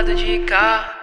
lado 0.00 0.14
de 0.14 0.38
cá. 0.46 0.96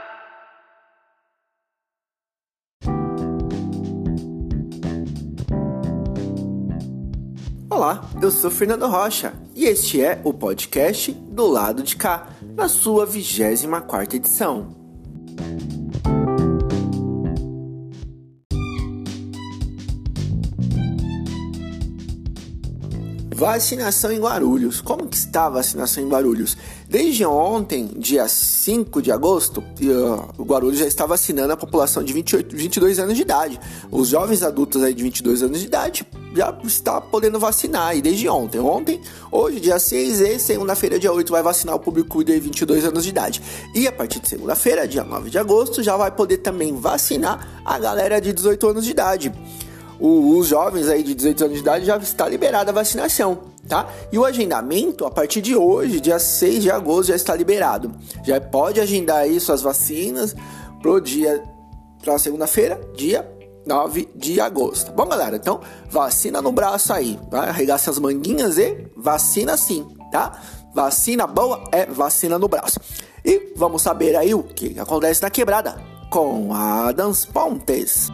Olá, 7.69 8.09
eu 8.19 8.31
sou 8.31 8.49
Fernando 8.49 8.87
Rocha 8.87 9.33
e 9.55 9.65
este 9.65 10.01
é 10.01 10.19
o 10.23 10.33
podcast 10.33 11.11
do 11.11 11.45
lado 11.45 11.83
de 11.83 11.95
cá, 11.95 12.27
na 12.55 12.67
sua 12.67 13.05
24 13.05 14.15
edição. 14.15 14.75
Vacinação 23.37 24.11
em 24.11 24.19
Guarulhos. 24.19 24.81
Como 24.81 25.05
que 25.05 25.15
está 25.15 25.45
a 25.45 25.49
vacinação 25.51 26.03
em 26.03 26.09
Guarulhos? 26.09 26.57
Desde 26.89 27.23
ontem, 27.23 27.85
dia 27.95 28.27
5 28.27 28.99
de 28.99 29.11
agosto, 29.11 29.63
o 30.39 30.43
Guarulhos 30.43 30.79
já 30.79 30.87
está 30.87 31.05
vacinando 31.05 31.53
a 31.53 31.55
população 31.55 32.03
de 32.03 32.13
28, 32.13 32.57
22 32.57 32.97
anos 32.97 33.15
de 33.15 33.21
idade. 33.21 33.59
Os 33.91 34.07
jovens 34.07 34.41
adultos 34.41 34.81
aí 34.81 34.91
de 34.91 35.03
22 35.03 35.43
anos 35.43 35.59
de 35.59 35.67
idade 35.67 36.03
já 36.35 36.51
está 36.63 36.99
podendo 36.99 37.39
vacinar 37.39 37.95
e 37.95 38.01
desde 38.01 38.27
ontem. 38.27 38.59
Ontem, 38.59 38.99
hoje, 39.31 39.59
dia 39.59 39.77
6 39.77 40.19
e 40.19 40.39
segunda-feira, 40.39 40.97
dia 40.97 41.13
8, 41.13 41.31
vai 41.31 41.43
vacinar 41.43 41.75
o 41.75 41.79
público 41.79 42.23
de 42.23 42.39
22 42.39 42.85
anos 42.85 43.03
de 43.03 43.11
idade. 43.11 43.39
E 43.75 43.87
a 43.87 43.91
partir 43.91 44.19
de 44.19 44.29
segunda-feira, 44.29 44.87
dia 44.87 45.03
9 45.03 45.29
de 45.29 45.37
agosto, 45.37 45.83
já 45.83 45.95
vai 45.95 46.09
poder 46.09 46.37
também 46.37 46.75
vacinar 46.75 47.61
a 47.63 47.77
galera 47.77 48.19
de 48.19 48.33
18 48.33 48.67
anos 48.67 48.83
de 48.83 48.89
idade 48.89 49.31
o, 49.99 50.37
os 50.37 50.47
jovens 50.47 50.87
aí 50.87 51.03
de 51.03 51.13
18 51.13 51.45
anos 51.45 51.55
de 51.55 51.61
idade 51.61 51.85
já 51.85 51.97
está 51.97 52.27
liberada 52.27 52.71
a 52.71 52.73
vacinação, 52.73 53.39
tá? 53.67 53.87
E 54.11 54.17
o 54.17 54.25
agendamento, 54.25 55.05
a 55.05 55.11
partir 55.11 55.41
de 55.41 55.55
hoje, 55.55 55.99
dia 55.99 56.19
6 56.19 56.63
de 56.63 56.71
agosto, 56.71 57.09
já 57.09 57.15
está 57.15 57.35
liberado. 57.35 57.91
Já 58.23 58.39
pode 58.39 58.79
agendar 58.79 59.17
aí 59.17 59.39
suas 59.39 59.61
vacinas 59.61 60.35
pro 60.81 60.99
dia, 60.99 61.43
pra 62.03 62.17
segunda-feira, 62.17 62.79
dia 62.95 63.27
9 63.65 64.09
de 64.15 64.39
agosto. 64.39 64.91
Bom, 64.91 65.05
galera, 65.05 65.35
então 65.35 65.59
vacina 65.89 66.41
no 66.41 66.51
braço 66.51 66.93
aí, 66.93 67.19
vai 67.29 67.49
arregaça 67.49 67.91
as 67.91 67.99
manguinhas 67.99 68.57
e 68.57 68.87
vacina 68.95 69.57
sim, 69.57 69.85
tá? 70.11 70.39
Vacina 70.73 71.25
boa 71.25 71.63
é 71.71 71.85
vacina 71.85 72.37
no 72.37 72.47
braço. 72.47 72.79
E 73.25 73.53
vamos 73.55 73.81
saber 73.81 74.15
aí 74.15 74.33
o 74.33 74.43
que 74.43 74.79
acontece 74.79 75.21
na 75.21 75.29
quebrada 75.29 75.75
com 76.09 76.53
Adams 76.53 77.25
Pontes. 77.25 78.09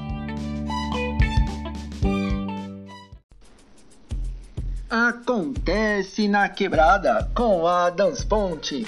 Acontece 4.94 6.28
na 6.28 6.48
quebrada 6.48 7.28
com 7.34 7.66
Adams 7.66 8.24
Pontes. 8.24 8.88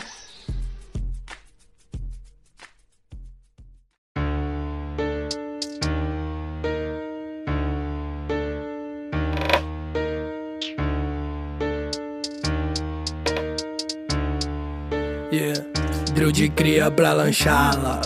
Yeah, 15.32 15.60
drill 16.14 16.32
de 16.32 16.50
cria 16.50 16.92
pra 16.92 17.14
lanchá-la. 17.14 18.02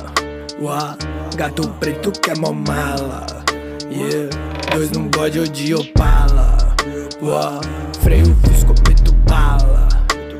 Gato 1.35 1.67
preto 1.81 2.13
que 2.13 2.31
é 2.31 2.35
mala. 2.35 3.25
Yeah, 3.91 4.29
dois 4.71 4.89
num 4.91 5.09
bode 5.09 5.49
de 5.49 5.75
opala. 5.75 6.48
Freio 8.01 8.33
fusco, 8.45 8.73
meto 8.87 9.13
bala. 9.27 9.89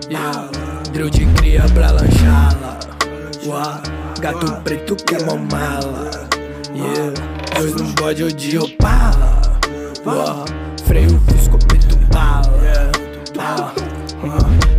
Yeah. 0.10 0.50
Drill 0.94 1.10
de 1.10 1.26
cria 1.36 1.64
pra 1.74 1.92
lanchá-la. 1.92 2.80
Gato 4.22 4.62
preto 4.64 4.96
que 4.96 5.16
é 5.16 5.24
mala. 5.26 6.10
Yeah. 6.74 7.14
Dois 7.58 7.76
num 7.76 7.92
bode 7.96 8.32
de 8.32 8.58
opala. 8.58 9.42
Freio 10.86 11.20
fusco, 11.28 11.60
meto 11.70 11.98
bala. 12.14 12.50
Yeah. 12.62 12.92
Ah. 13.38 13.74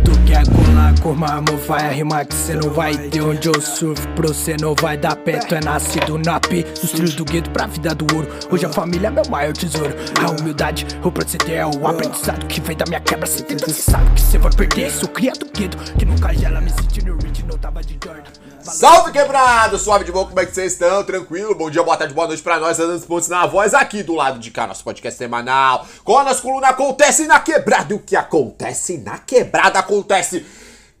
Tu 0.03 0.11
quer 0.25 0.43
colar 0.71 0.99
com 1.01 1.11
uma 1.11 1.41
vai 1.67 1.93
rimar 1.93 2.25
que 2.25 2.33
cê 2.33 2.55
não 2.55 2.69
vai 2.69 2.97
ter 2.97 3.21
onde 3.21 3.47
eu 3.47 3.61
surfo 3.61 4.07
Pro 4.09 4.33
cê 4.33 4.55
não 4.59 4.73
vai 4.73 4.97
dar 4.97 5.15
pé, 5.15 5.39
tu 5.39 5.55
é 5.55 5.59
nascido 5.59 6.17
na 6.17 6.39
P 6.39 6.63
Dos 6.63 6.91
trilhos 6.91 7.13
do 7.13 7.25
gueto 7.25 7.49
pra 7.51 7.67
vida 7.67 7.93
do 7.93 8.15
ouro 8.15 8.27
Hoje 8.49 8.65
a 8.65 8.69
família 8.69 9.07
é 9.07 9.11
meu 9.11 9.23
maior 9.29 9.53
tesouro 9.53 9.93
A 10.23 10.31
humildade, 10.31 10.85
o 11.03 11.11
proceder 11.11 11.59
é 11.59 11.65
o 11.65 11.87
aprendizado 11.87 12.45
Que 12.47 12.61
vem 12.61 12.75
da 12.75 12.85
minha 12.87 13.01
quebra, 13.01 13.27
cê 13.27 13.43
tenta, 13.43 13.69
cê 13.71 13.91
sabe 13.91 14.09
que 14.11 14.21
cê 14.21 14.37
vai 14.37 14.51
perder 14.51 14.91
Sou 14.91 15.09
cria 15.09 15.33
do 15.33 15.45
gueto, 15.51 15.77
que 15.97 16.05
nunca 16.05 16.33
gela, 16.33 16.61
me 16.61 16.69
sentindo 16.69 17.17
rich, 17.17 17.43
não 17.43 17.57
tava 17.57 17.81
de 17.81 17.97
Jordan 18.03 18.31
Salve 18.63 19.11
quebrado! 19.11 19.77
Suave 19.79 20.05
de 20.05 20.11
boa, 20.11 20.27
como 20.27 20.39
é 20.39 20.45
que 20.45 20.53
vocês 20.53 20.73
estão? 20.73 21.03
Tranquilo? 21.03 21.55
Bom 21.55 21.69
dia, 21.71 21.81
boa 21.81 21.97
tarde, 21.97 22.13
boa 22.13 22.27
noite 22.27 22.43
pra 22.43 22.59
nós, 22.59 22.77
dando 22.77 23.01
pontos 23.07 23.27
na 23.27 23.47
voz 23.47 23.73
aqui 23.73 24.03
do 24.03 24.13
lado 24.13 24.37
de 24.37 24.51
cá, 24.51 24.67
nosso 24.67 24.83
podcast 24.83 25.17
semanal. 25.17 25.87
Com 26.03 26.19
a 26.19 26.23
nossa 26.23 26.43
coluna 26.43 26.67
acontece 26.67 27.25
na 27.25 27.39
quebrada. 27.39 27.91
E 27.91 27.95
o 27.95 27.99
que 27.99 28.15
acontece 28.15 28.99
na 28.99 29.17
quebrada 29.17 29.79
acontece. 29.79 30.45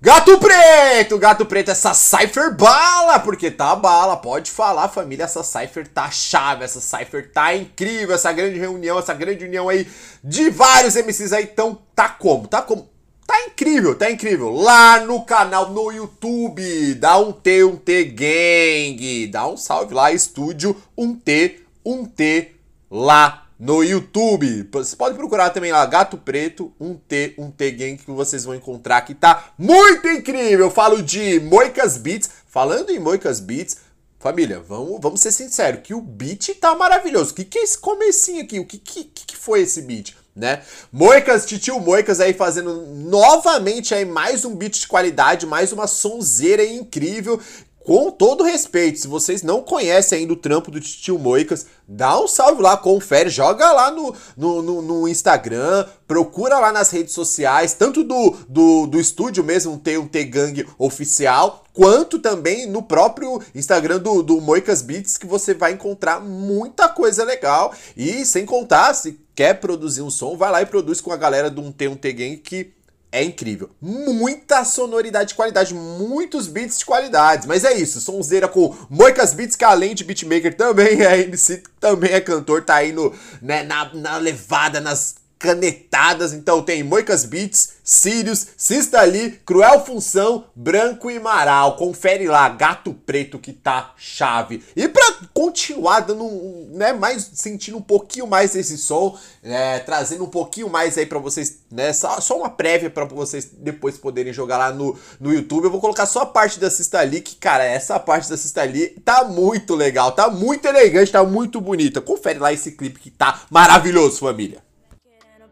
Gato 0.03 0.39
Preto! 0.39 1.19
Gato 1.19 1.45
Preto, 1.45 1.69
essa 1.69 1.93
Cypher 1.93 2.57
bala! 2.57 3.19
Porque 3.19 3.51
tá 3.51 3.75
bala, 3.75 4.17
pode 4.17 4.49
falar, 4.49 4.87
família. 4.87 5.25
Essa 5.25 5.43
Cypher 5.43 5.87
tá 5.87 6.09
chave, 6.09 6.63
essa 6.63 6.81
Cypher 6.81 7.31
tá 7.31 7.55
incrível. 7.55 8.15
Essa 8.15 8.31
grande 8.31 8.57
reunião, 8.57 8.97
essa 8.97 9.13
grande 9.13 9.45
união 9.45 9.69
aí 9.69 9.87
de 10.23 10.49
vários 10.49 10.95
MCs 10.95 11.31
aí. 11.33 11.43
Então, 11.43 11.77
tá 11.95 12.09
como? 12.09 12.47
Tá 12.47 12.63
como? 12.63 12.89
Tá 13.27 13.45
incrível, 13.45 13.93
tá 13.93 14.09
incrível. 14.09 14.49
Lá 14.49 15.01
no 15.01 15.23
canal 15.23 15.69
no 15.69 15.91
YouTube, 15.91 16.95
dá 16.95 17.19
um 17.19 17.31
T, 17.31 17.63
um 17.63 17.77
T 17.77 18.03
Gang. 18.05 19.27
Dá 19.27 19.47
um 19.47 19.55
salve 19.55 19.93
lá, 19.93 20.11
estúdio, 20.11 20.75
um 20.97 21.13
T, 21.13 21.61
um 21.85 22.05
T 22.05 22.55
lá 22.89 23.45
no 23.61 23.83
YouTube. 23.83 24.67
Você 24.71 24.95
pode 24.95 25.15
procurar 25.15 25.51
também 25.51 25.71
lá, 25.71 25.85
Gato 25.85 26.17
Preto, 26.17 26.73
um 26.79 26.95
T, 26.95 27.35
um 27.37 27.51
T 27.51 27.69
Gang, 27.69 27.95
que 27.95 28.09
vocês 28.09 28.43
vão 28.43 28.55
encontrar 28.55 29.01
que 29.01 29.13
tá 29.13 29.53
muito 29.55 30.07
incrível. 30.07 30.65
Eu 30.65 30.71
falo 30.71 31.03
de 31.03 31.39
Moicas 31.39 31.95
Beats. 31.95 32.27
Falando 32.47 32.89
em 32.89 32.99
Moicas 32.99 33.39
Beats, 33.39 33.77
família, 34.19 34.59
vamos, 34.59 34.99
vamos 34.99 35.21
ser 35.21 35.31
sinceros, 35.31 35.81
que 35.83 35.93
o 35.93 36.01
beat 36.01 36.55
tá 36.59 36.75
maravilhoso. 36.75 37.31
O 37.31 37.35
que, 37.35 37.45
que 37.45 37.59
é 37.59 37.63
esse 37.63 37.77
comecinho 37.77 38.43
aqui? 38.43 38.59
O 38.59 38.65
que, 38.65 38.77
que, 38.77 39.03
que 39.05 39.37
foi 39.37 39.61
esse 39.61 39.83
beat? 39.83 40.15
né? 40.35 40.61
Moicas, 40.91 41.45
Titio 41.45 41.79
Moicas 41.79 42.19
aí 42.19 42.33
fazendo 42.33 42.85
novamente 42.85 43.93
aí 43.93 44.05
mais 44.05 44.45
um 44.45 44.55
beat 44.55 44.79
de 44.79 44.87
qualidade, 44.87 45.45
mais 45.45 45.71
uma 45.73 45.87
sonzeira 45.87 46.63
incrível. 46.63 47.39
Com 47.83 48.11
todo 48.11 48.43
respeito, 48.43 48.99
se 48.99 49.07
vocês 49.07 49.41
não 49.41 49.63
conhecem 49.63 50.19
ainda 50.19 50.33
o 50.33 50.35
trampo 50.35 50.69
do 50.69 50.79
Titio 50.79 51.17
Moicas, 51.17 51.65
dá 51.87 52.19
um 52.21 52.27
salve 52.27 52.61
lá, 52.61 52.77
confere, 52.77 53.27
joga 53.27 53.71
lá 53.71 53.89
no, 53.89 54.15
no, 54.37 54.61
no, 54.61 54.81
no 54.83 55.07
Instagram, 55.07 55.87
procura 56.07 56.59
lá 56.59 56.71
nas 56.71 56.91
redes 56.91 57.13
sociais, 57.13 57.73
tanto 57.73 58.03
do, 58.03 58.37
do, 58.47 58.85
do 58.85 58.99
estúdio 58.99 59.43
mesmo, 59.43 59.79
tem 59.79 59.97
um 59.97 60.07
T-Gang 60.07 60.67
oficial, 60.77 61.63
quanto 61.73 62.19
também 62.19 62.67
no 62.67 62.83
próprio 62.83 63.41
Instagram 63.55 63.97
do, 63.97 64.21
do 64.21 64.39
Moicas 64.39 64.83
Beats, 64.83 65.17
que 65.17 65.25
você 65.25 65.55
vai 65.55 65.73
encontrar 65.73 66.19
muita 66.19 66.87
coisa 66.87 67.23
legal. 67.23 67.73
E 67.97 68.23
sem 68.25 68.45
contar, 68.45 68.93
se 68.93 69.19
quer 69.33 69.55
produzir 69.55 70.03
um 70.03 70.11
som, 70.11 70.37
vai 70.37 70.51
lá 70.51 70.61
e 70.61 70.67
produz 70.67 71.01
com 71.01 71.11
a 71.11 71.17
galera 71.17 71.49
do 71.49 71.61
um 71.61 71.71
T1T 71.71 72.13
Gang 72.13 72.37
que 72.37 72.73
é 73.11 73.23
incrível. 73.23 73.69
Muita 73.81 74.63
sonoridade 74.63 75.29
de 75.29 75.35
qualidade, 75.35 75.73
muitos 75.73 76.47
beats 76.47 76.79
de 76.79 76.85
qualidade. 76.85 77.47
Mas 77.47 77.65
é 77.65 77.73
isso, 77.73 77.99
sonzeira 77.99 78.47
com 78.47 78.75
Moicas 78.89 79.33
Beats, 79.33 79.55
que 79.55 79.65
além 79.65 79.93
de 79.93 80.03
beatmaker 80.03 80.55
também 80.55 81.01
é 81.01 81.19
MC, 81.27 81.61
também 81.79 82.11
é 82.11 82.21
cantor, 82.21 82.63
tá 82.63 82.75
aí 82.75 82.93
no, 82.93 83.13
né, 83.41 83.63
na, 83.63 83.93
na 83.93 84.17
levada, 84.17 84.79
nas 84.79 85.20
canetadas. 85.41 86.33
Então 86.33 86.61
tem 86.61 86.83
Moicas 86.83 87.25
Beats, 87.25 87.73
Sirius, 87.83 88.47
Sista 88.55 88.99
Ali, 88.99 89.41
Cruel 89.43 89.83
Função, 89.83 90.45
Branco 90.55 91.09
e 91.09 91.19
Maral. 91.19 91.75
Confere 91.75 92.27
lá, 92.27 92.47
Gato 92.47 92.93
Preto 92.93 93.39
que 93.39 93.51
tá 93.51 93.93
chave. 93.97 94.63
E 94.75 94.87
pra 94.87 95.03
continuar 95.33 96.01
dando, 96.01 96.67
né, 96.69 96.93
mais, 96.93 97.31
sentindo 97.33 97.77
um 97.77 97.81
pouquinho 97.81 98.27
mais 98.27 98.55
esse 98.55 98.77
som, 98.77 99.17
né, 99.41 99.79
trazendo 99.79 100.23
um 100.23 100.29
pouquinho 100.29 100.69
mais 100.69 100.97
aí 100.97 101.05
pra 101.05 101.19
vocês, 101.19 101.59
né, 101.71 101.91
só, 101.91 102.21
só 102.21 102.37
uma 102.37 102.49
prévia 102.49 102.89
pra 102.89 103.05
vocês 103.05 103.49
depois 103.51 103.97
poderem 103.97 104.31
jogar 104.31 104.57
lá 104.57 104.71
no, 104.71 104.97
no 105.19 105.33
YouTube. 105.33 105.65
Eu 105.65 105.71
vou 105.71 105.81
colocar 105.81 106.05
só 106.05 106.21
a 106.21 106.25
parte 106.25 106.59
da 106.59 106.69
Sista 106.69 106.99
Ali, 106.99 107.19
que, 107.19 107.35
cara, 107.35 107.63
essa 107.63 107.99
parte 107.99 108.29
da 108.29 108.37
Sista 108.37 108.61
Ali 108.61 108.89
tá 109.03 109.23
muito 109.23 109.73
legal, 109.73 110.11
tá 110.11 110.29
muito 110.29 110.67
elegante, 110.67 111.11
tá 111.11 111.23
muito 111.23 111.59
bonita. 111.59 111.99
Confere 111.99 112.37
lá 112.37 112.53
esse 112.53 112.73
clipe 112.73 112.99
que 112.99 113.09
tá 113.09 113.41
maravilhoso, 113.49 114.19
família. 114.19 114.70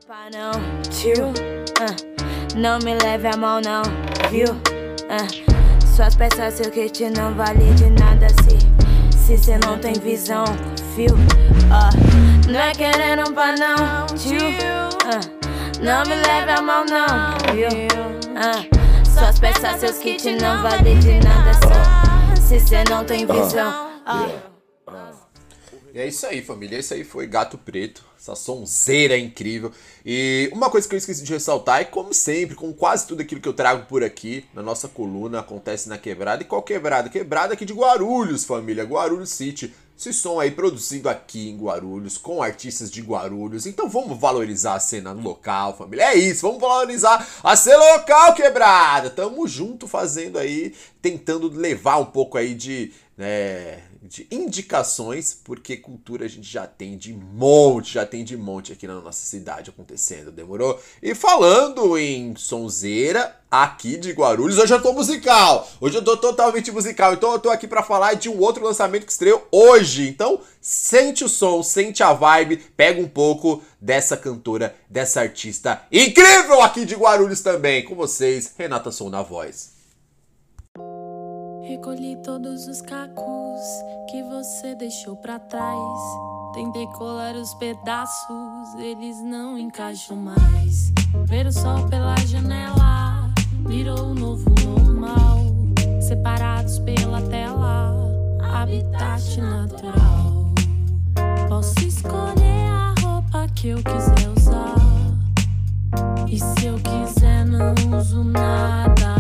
Não, 0.09 0.51
tio, 0.89 1.27
uh, 1.29 2.57
não 2.57 2.79
me 2.79 2.95
leve 2.95 3.27
a 3.27 3.37
mão 3.37 3.61
não, 3.61 3.83
viu? 4.31 4.47
Uh, 5.05 5.85
suas 5.95 6.15
peças, 6.15 6.55
seu 6.55 6.71
kit 6.71 7.11
não 7.11 7.35
vale 7.35 7.71
de 7.75 7.91
nada 7.91 8.27
se 8.29 8.57
se 9.29 9.37
cê 9.37 9.59
não 9.59 9.77
tem 9.77 9.93
visão, 9.93 10.45
viu? 10.95 11.13
Uh, 11.13 12.51
não 12.51 12.59
é 12.59 12.71
querendo 12.71 13.31
pra 13.31 13.55
não, 13.55 14.07
tio, 14.17 14.39
uh, 14.39 15.83
não 15.83 16.01
me 16.05 16.15
leve 16.15 16.51
a 16.53 16.61
mão 16.63 16.83
não, 16.85 17.53
viu? 17.53 17.67
Uh, 17.69 19.07
suas 19.07 19.37
peças, 19.37 19.79
seus 19.79 19.99
kits 19.99 20.25
não 20.41 20.63
vale 20.63 20.95
de 20.95 21.19
nada 21.19 21.53
só. 21.53 22.41
se 22.41 22.59
cê 22.59 22.83
não 22.89 23.05
tem 23.05 23.27
visão. 23.27 23.91
E 25.93 25.99
é 25.99 26.07
isso 26.07 26.25
aí, 26.25 26.41
família. 26.41 26.79
Esse 26.79 26.95
aí 26.95 27.03
foi 27.03 27.27
Gato 27.27 27.59
Preto. 27.59 28.08
Essa 28.19 28.35
sonzeira 28.35 29.17
incrível. 29.17 29.71
E 30.05 30.49
uma 30.53 30.69
coisa 30.69 30.85
que 30.87 30.93
eu 30.93 30.97
esqueci 30.97 31.23
de 31.23 31.31
ressaltar 31.31 31.79
é, 31.79 31.85
como 31.85 32.13
sempre, 32.13 32.53
com 32.53 32.73
quase 32.73 33.07
tudo 33.07 33.21
aquilo 33.21 33.39
que 33.39 33.47
eu 33.47 33.53
trago 33.53 33.85
por 33.85 34.03
aqui 34.03 34.45
na 34.53 34.61
nossa 34.61 34.89
coluna, 34.89 35.39
acontece 35.39 35.87
na 35.87 35.97
quebrada. 35.97 36.43
E 36.43 36.45
qual 36.45 36.61
quebrada? 36.61 37.09
Quebrada 37.09 37.53
aqui 37.53 37.63
de 37.63 37.71
Guarulhos, 37.71 38.43
família. 38.43 38.83
Guarulhos 38.83 39.29
City. 39.29 39.73
Esse 39.97 40.13
som 40.13 40.39
aí 40.39 40.51
produzido 40.51 41.09
aqui 41.09 41.49
em 41.49 41.57
Guarulhos, 41.57 42.17
com 42.17 42.43
artistas 42.43 42.91
de 42.91 43.01
Guarulhos. 43.01 43.65
Então 43.65 43.89
vamos 43.89 44.17
valorizar 44.17 44.75
a 44.75 44.79
cena 44.79 45.11
local, 45.11 45.77
família. 45.77 46.11
É 46.11 46.15
isso, 46.15 46.41
vamos 46.41 46.59
valorizar 46.61 47.25
a 47.43 47.55
cena 47.55 47.95
local, 47.95 48.33
quebrada. 48.33 49.09
Tamo 49.09 49.47
junto 49.47 49.87
fazendo 49.87 50.37
aí, 50.37 50.73
tentando 51.01 51.49
levar 51.49 51.97
um 51.97 52.05
pouco 52.05 52.37
aí 52.37 52.53
de. 52.53 52.93
Né, 53.17 53.79
de 54.01 54.27
indicações, 54.31 55.33
porque 55.43 55.75
cultura 55.75 56.25
a 56.25 56.27
gente 56.27 56.49
já 56.49 56.65
tem 56.65 56.97
de 56.97 57.13
monte, 57.13 57.93
já 57.93 58.05
tem 58.05 58.23
de 58.23 58.37
monte 58.37 58.71
aqui 58.71 58.87
na 58.87 58.95
nossa 58.95 59.25
cidade 59.25 59.69
acontecendo, 59.69 60.31
demorou? 60.31 60.81
E 61.01 61.13
falando 61.13 61.97
em 61.97 62.35
sonzeira, 62.35 63.35
aqui 63.51 63.97
de 63.97 64.11
Guarulhos, 64.11 64.57
hoje 64.57 64.73
eu 64.73 64.81
tô 64.81 64.93
musical, 64.93 65.69
hoje 65.81 65.97
eu 65.97 66.03
tô 66.03 66.15
totalmente 66.15 66.71
musical, 66.71 67.13
então 67.13 67.31
eu 67.33 67.39
tô 67.39 67.49
aqui 67.49 67.67
para 67.67 67.83
falar 67.83 68.13
de 68.13 68.29
um 68.29 68.39
outro 68.39 68.63
lançamento 68.63 69.05
que 69.05 69.11
estreou 69.11 69.45
hoje, 69.51 70.07
então 70.07 70.39
sente 70.61 71.23
o 71.23 71.29
som, 71.29 71.61
sente 71.61 72.01
a 72.01 72.13
vibe, 72.13 72.57
pega 72.77 73.01
um 73.01 73.07
pouco 73.07 73.61
dessa 73.81 74.15
cantora, 74.15 74.75
dessa 74.89 75.21
artista 75.21 75.81
incrível 75.91 76.61
aqui 76.61 76.85
de 76.85 76.95
Guarulhos 76.95 77.41
também, 77.41 77.83
com 77.83 77.95
vocês, 77.95 78.53
Renata 78.57 78.91
Som 78.91 79.09
na 79.09 79.21
voz. 79.21 79.78
Recolhi 81.69 82.15
todos 82.15 82.67
os 82.67 82.81
cacos 82.81 83.61
que 84.09 84.23
você 84.23 84.73
deixou 84.73 85.15
para 85.15 85.37
trás. 85.37 85.99
Tentei 86.55 86.87
colar 86.87 87.35
os 87.35 87.53
pedaços, 87.53 88.73
eles 88.79 89.21
não 89.21 89.55
encaixam 89.55 90.17
mais. 90.17 90.91
Ver 91.25 91.45
o 91.45 91.53
sol 91.53 91.87
pela 91.87 92.15
janela 92.25 93.31
virou 93.67 93.99
o 93.99 94.15
novo 94.15 94.49
normal. 94.65 95.45
Separados 96.01 96.79
pela 96.79 97.21
tela, 97.29 97.93
habitat 98.41 99.39
natural. 99.39 100.51
Posso 101.47 101.79
escolher 101.81 102.67
a 102.67 102.95
roupa 102.99 103.47
que 103.53 103.67
eu 103.67 103.77
quiser 103.77 104.29
usar. 104.35 104.73
E 106.27 106.39
se 106.39 106.65
eu 106.65 106.79
quiser, 106.79 107.45
não 107.45 107.75
uso 107.95 108.23
nada. 108.23 109.18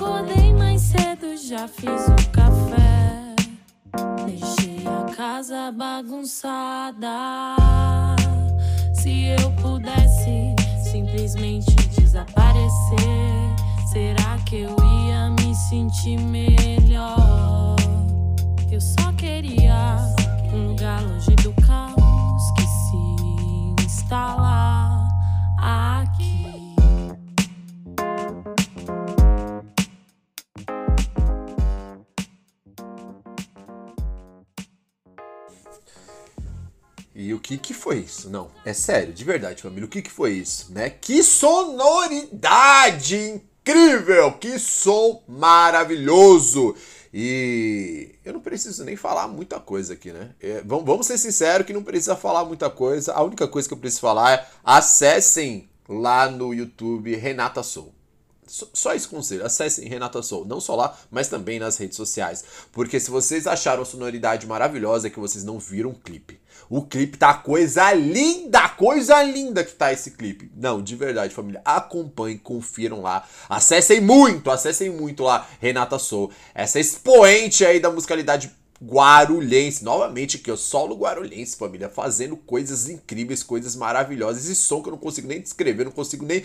Acordei 0.00 0.54
mais 0.54 0.80
cedo, 0.80 1.36
já 1.36 1.68
fiz 1.68 2.08
o 2.08 2.30
café. 2.30 3.36
Deixei 4.24 4.82
a 4.86 5.14
casa 5.14 5.70
bagunçada. 5.70 7.06
Se 8.94 9.26
eu 9.26 9.52
pudesse 9.60 10.54
simplesmente 10.90 11.74
desaparecer, 11.98 12.96
será 13.92 14.38
que 14.46 14.60
eu 14.60 14.74
ia 15.10 15.28
me 15.32 15.54
sentir 15.54 16.18
melhor? 16.18 17.76
Eu 18.72 18.80
só 18.80 19.12
queria 19.18 19.98
um 20.54 20.68
lugar 20.68 21.02
longe 21.02 21.36
do 21.36 21.52
caos 21.60 22.42
que 22.56 22.62
se 22.62 23.84
instala 23.84 25.06
aqui. 25.58 26.39
E 37.14 37.34
o 37.34 37.40
que 37.40 37.58
que 37.58 37.74
foi 37.74 37.98
isso? 37.98 38.30
Não, 38.30 38.50
é 38.64 38.72
sério, 38.72 39.12
de 39.12 39.24
verdade, 39.24 39.62
família, 39.62 39.84
o 39.84 39.88
que 39.88 40.00
que 40.00 40.10
foi 40.10 40.32
isso, 40.32 40.72
né? 40.72 40.90
Que 40.90 41.22
sonoridade 41.22 43.16
incrível! 43.16 44.32
Que 44.32 44.58
som 44.58 45.22
maravilhoso! 45.26 46.76
E 47.12 48.14
eu 48.24 48.32
não 48.32 48.40
preciso 48.40 48.84
nem 48.84 48.94
falar 48.94 49.26
muita 49.26 49.58
coisa 49.58 49.94
aqui, 49.94 50.12
né? 50.12 50.30
É, 50.40 50.62
vamos, 50.64 50.84
vamos 50.84 51.06
ser 51.06 51.18
sinceros 51.18 51.66
que 51.66 51.72
não 51.72 51.82
precisa 51.82 52.14
falar 52.14 52.44
muita 52.44 52.70
coisa. 52.70 53.12
A 53.12 53.22
única 53.22 53.48
coisa 53.48 53.66
que 53.66 53.74
eu 53.74 53.78
preciso 53.78 54.02
falar 54.02 54.32
é 54.32 54.46
acessem 54.62 55.68
lá 55.88 56.30
no 56.30 56.54
YouTube 56.54 57.16
Renata 57.16 57.64
Soul. 57.64 57.92
Só 58.46 58.94
esse 58.94 59.06
conselho, 59.06 59.46
acessem 59.46 59.88
Renata 59.88 60.22
Soul, 60.22 60.44
não 60.44 60.60
só 60.60 60.74
lá, 60.74 60.96
mas 61.08 61.28
também 61.28 61.60
nas 61.60 61.76
redes 61.76 61.96
sociais. 61.96 62.44
Porque 62.72 62.98
se 62.98 63.10
vocês 63.10 63.46
acharam 63.46 63.82
a 63.82 63.86
sonoridade 63.86 64.46
maravilhosa, 64.46 65.06
é 65.06 65.10
que 65.10 65.20
vocês 65.20 65.44
não 65.44 65.58
viram 65.58 65.90
o 65.90 65.98
clipe. 65.98 66.39
O 66.70 66.82
clipe 66.82 67.18
tá 67.18 67.34
coisa 67.34 67.92
linda, 67.92 68.68
coisa 68.68 69.20
linda 69.24 69.64
que 69.64 69.72
tá 69.72 69.92
esse 69.92 70.12
clipe. 70.12 70.52
Não, 70.56 70.80
de 70.80 70.94
verdade, 70.94 71.34
família, 71.34 71.60
acompanhem, 71.64 72.38
confiram 72.38 73.02
lá. 73.02 73.26
Acessem 73.48 74.00
muito, 74.00 74.48
acessem 74.48 74.88
muito 74.88 75.24
lá 75.24 75.48
Renata 75.60 75.98
Soul. 75.98 76.30
Essa 76.54 76.78
expoente 76.78 77.66
aí 77.66 77.80
da 77.80 77.90
musicalidade 77.90 78.52
guarulhense, 78.80 79.84
novamente 79.84 80.36
aqui, 80.36 80.50
o 80.50 80.56
solo 80.56 80.96
guarulhense, 80.96 81.56
família, 81.56 81.88
fazendo 81.88 82.36
coisas 82.36 82.88
incríveis, 82.88 83.42
coisas 83.42 83.74
maravilhosas. 83.74 84.44
Esse 84.44 84.54
som 84.54 84.80
que 84.80 84.88
eu 84.88 84.92
não 84.92 84.98
consigo 84.98 85.26
nem 85.26 85.40
descrever, 85.40 85.84
não 85.84 85.90
consigo 85.90 86.24
nem 86.24 86.44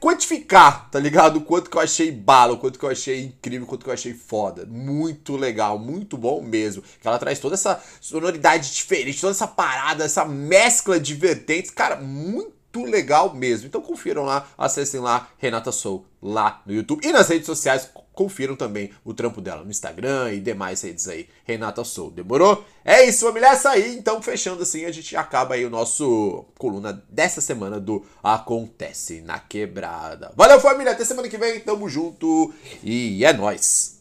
quantificar, 0.00 0.90
tá 0.90 0.98
ligado? 0.98 1.36
O 1.36 1.40
quanto 1.42 1.70
que 1.70 1.76
eu 1.76 1.80
achei 1.80 2.10
bala, 2.10 2.54
o 2.54 2.58
quanto 2.58 2.78
que 2.78 2.84
eu 2.84 2.90
achei 2.90 3.24
incrível, 3.24 3.64
o 3.64 3.68
quanto 3.68 3.84
que 3.84 3.90
eu 3.90 3.94
achei 3.94 4.14
foda. 4.14 4.66
Muito 4.66 5.36
legal, 5.36 5.78
muito 5.78 6.16
bom 6.16 6.42
mesmo. 6.42 6.82
Que 7.00 7.06
ela 7.06 7.18
traz 7.18 7.38
toda 7.38 7.54
essa 7.54 7.80
sonoridade 8.00 8.72
diferente, 8.72 9.20
toda 9.20 9.32
essa 9.32 9.46
parada, 9.46 10.04
essa 10.04 10.24
mescla 10.24 10.98
de 10.98 11.14
vertentes, 11.14 11.70
cara, 11.70 11.96
muito 11.96 12.84
legal 12.84 13.34
mesmo. 13.34 13.66
Então 13.66 13.80
confiram 13.80 14.24
lá, 14.24 14.46
acessem 14.56 15.00
lá 15.00 15.28
Renata 15.38 15.70
Soul 15.70 16.06
lá 16.22 16.62
no 16.66 16.72
YouTube 16.72 17.06
e 17.06 17.12
nas 17.12 17.28
redes 17.28 17.46
sociais. 17.46 17.88
Confiram 18.22 18.54
também 18.54 18.90
o 19.04 19.12
trampo 19.12 19.40
dela 19.40 19.64
no 19.64 19.70
Instagram 19.72 20.32
e 20.32 20.38
demais 20.38 20.80
redes 20.80 21.08
aí. 21.08 21.28
Renata 21.44 21.82
Soul, 21.82 22.12
demorou? 22.12 22.64
É 22.84 23.04
isso, 23.04 23.26
família, 23.26 23.48
essa 23.48 23.70
aí. 23.70 23.96
Então, 23.96 24.22
fechando 24.22 24.62
assim, 24.62 24.84
a 24.84 24.92
gente 24.92 25.16
acaba 25.16 25.54
aí 25.54 25.66
o 25.66 25.70
nosso 25.70 26.44
coluna 26.56 27.02
dessa 27.10 27.40
semana 27.40 27.80
do 27.80 28.06
Acontece 28.22 29.20
na 29.22 29.40
Quebrada. 29.40 30.30
Valeu, 30.36 30.60
família, 30.60 30.92
até 30.92 31.04
semana 31.04 31.28
que 31.28 31.36
vem, 31.36 31.58
tamo 31.58 31.88
junto 31.88 32.54
e 32.84 33.24
é 33.24 33.32
nóis! 33.32 34.00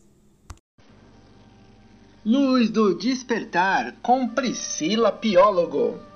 Luz 2.24 2.70
do 2.70 2.96
Despertar 2.96 3.96
com 4.04 4.28
Priscila 4.28 5.12
Piólogo. 5.12 6.11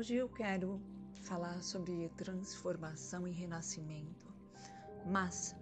Hoje 0.00 0.14
eu 0.14 0.30
quero 0.30 0.80
falar 1.12 1.62
sobre 1.62 2.08
transformação 2.16 3.28
e 3.28 3.30
renascimento, 3.30 4.32
mas 5.04 5.54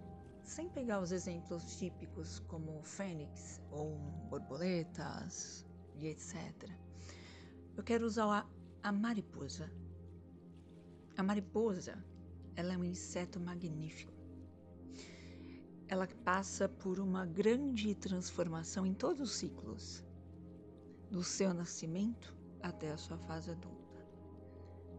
sem 0.43 0.69
pegar 0.69 1.01
os 1.01 1.11
exemplos 1.11 1.77
típicos 1.77 2.39
como 2.47 2.81
fênix 2.81 3.61
ou 3.69 3.97
borboletas 4.29 5.67
e 5.97 6.07
etc. 6.07 6.71
Eu 7.75 7.83
quero 7.83 8.05
usar 8.05 8.47
a, 8.81 8.87
a 8.87 8.93
mariposa. 8.93 9.69
A 11.17 11.21
mariposa, 11.21 12.01
ela 12.55 12.73
é 12.73 12.77
um 12.77 12.85
inseto 12.85 13.41
magnífico. 13.41 14.13
Ela 15.85 16.07
passa 16.23 16.69
por 16.69 16.97
uma 17.01 17.25
grande 17.25 17.93
transformação 17.93 18.85
em 18.85 18.93
todos 18.93 19.19
os 19.19 19.35
ciclos, 19.35 20.01
do 21.11 21.25
seu 21.25 21.53
nascimento 21.53 22.33
até 22.61 22.89
a 22.89 22.97
sua 22.97 23.17
fase 23.17 23.51
adulta 23.51 23.78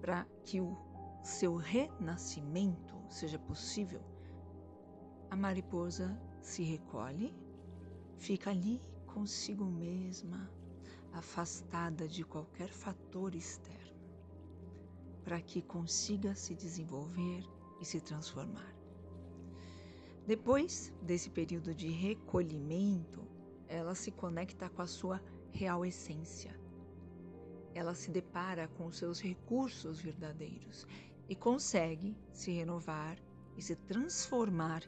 para 0.00 0.26
que 0.44 0.60
o 0.60 0.76
seu 1.22 1.56
renascimento 1.56 2.94
seja 3.08 3.38
possível, 3.38 4.00
a 5.30 5.36
mariposa 5.36 6.18
se 6.40 6.62
recolhe, 6.62 7.34
fica 8.18 8.50
ali 8.50 8.82
consigo 9.06 9.64
mesma, 9.64 10.50
afastada 11.12 12.06
de 12.06 12.24
qualquer 12.24 12.68
fator 12.68 13.34
externo, 13.34 14.00
para 15.24 15.40
que 15.40 15.60
consiga 15.60 16.34
se 16.34 16.54
desenvolver 16.54 17.44
e 17.80 17.84
se 17.84 18.00
transformar. 18.00 18.74
Depois 20.26 20.92
desse 21.02 21.30
período 21.30 21.74
de 21.74 21.88
recolhimento, 21.88 23.26
ela 23.66 23.94
se 23.94 24.10
conecta 24.10 24.68
com 24.68 24.82
a 24.82 24.86
sua 24.86 25.20
real 25.50 25.84
essência, 25.84 26.59
ela 27.74 27.94
se 27.94 28.10
depara 28.10 28.68
com 28.68 28.90
seus 28.90 29.20
recursos 29.20 30.00
verdadeiros 30.00 30.86
e 31.28 31.36
consegue 31.36 32.16
se 32.32 32.50
renovar 32.50 33.16
e 33.56 33.62
se 33.62 33.76
transformar 33.76 34.82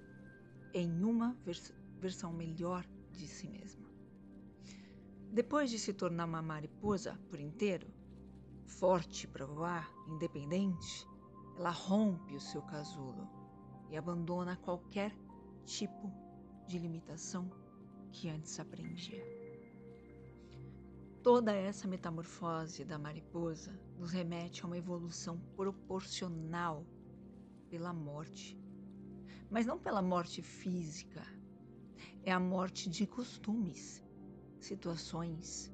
em 0.75 1.03
uma 1.03 1.37
vers 1.45 1.73
versão 2.01 2.33
melhor 2.33 2.85
de 3.13 3.29
si 3.29 3.49
mesma. 3.49 3.89
Depois 5.31 5.71
de 5.71 5.79
se 5.79 5.93
tornar 5.93 6.25
uma 6.25 6.43
mariposa 6.43 7.19
por 7.31 7.39
inteiro, 7.39 7.87
forte 8.67 9.29
para 9.29 9.47
voar, 9.47 9.89
independente, 10.09 11.07
ela 11.57 11.71
rompe 11.71 12.35
o 12.35 12.41
seu 12.41 12.61
casulo 12.63 13.29
e 13.89 13.97
abandona 13.97 14.57
qualquer 14.57 15.15
tipo 15.65 16.13
de 16.67 16.79
limitação 16.79 17.49
que 18.11 18.29
antes 18.29 18.59
aprendia. 18.59 19.25
Toda 21.23 21.53
essa 21.53 21.87
metamorfose 21.87 22.85
da 22.85 22.99
mariposa 22.99 23.79
nos 23.97 24.11
remete 24.11 24.65
a 24.65 24.67
uma 24.67 24.77
evolução 24.77 25.39
proporcional 25.55 26.85
pela 27.71 27.93
morte. 27.93 28.59
Mas 29.49 29.65
não 29.65 29.79
pela 29.79 30.03
morte 30.03 30.43
física, 30.43 31.23
é 32.25 32.33
a 32.33 32.41
morte 32.41 32.91
de 32.91 33.07
costumes, 33.07 34.03
situações, 34.59 35.73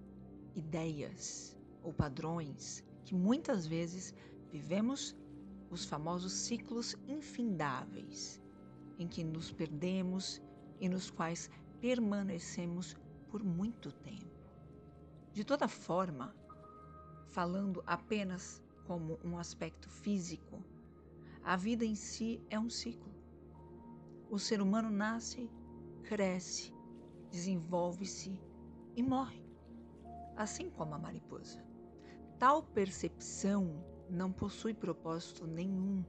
ideias 0.55 1.59
ou 1.83 1.95
padrões 1.95 2.85
que 3.03 3.15
muitas 3.15 3.67
vezes 3.67 4.15
vivemos 4.53 5.17
os 5.71 5.87
famosos 5.87 6.33
ciclos 6.35 6.95
infindáveis, 7.07 8.39
em 8.99 9.09
que 9.09 9.25
nos 9.25 9.51
perdemos 9.51 10.43
e 10.79 10.91
nos 10.91 11.11
quais 11.11 11.49
permanecemos 11.81 12.95
por 13.31 13.43
muito 13.43 13.91
tempo. 13.91 14.28
De 15.39 15.45
toda 15.45 15.69
forma, 15.69 16.35
falando 17.29 17.81
apenas 17.87 18.61
como 18.89 19.21
um 19.23 19.39
aspecto 19.39 19.89
físico, 19.89 20.61
a 21.45 21.55
vida 21.55 21.85
em 21.85 21.95
si 21.95 22.43
é 22.51 22.59
um 22.59 22.69
ciclo. 22.69 23.15
O 24.29 24.37
ser 24.37 24.61
humano 24.61 24.91
nasce, 24.91 25.49
cresce, 26.03 26.75
desenvolve-se 27.31 28.37
e 28.97 29.01
morre, 29.01 29.41
assim 30.35 30.69
como 30.69 30.97
a 30.97 30.99
mariposa. 30.99 31.65
Tal 32.37 32.61
percepção 32.61 33.87
não 34.11 34.33
possui 34.33 34.75
propósito 34.75 35.47
nenhum, 35.47 36.05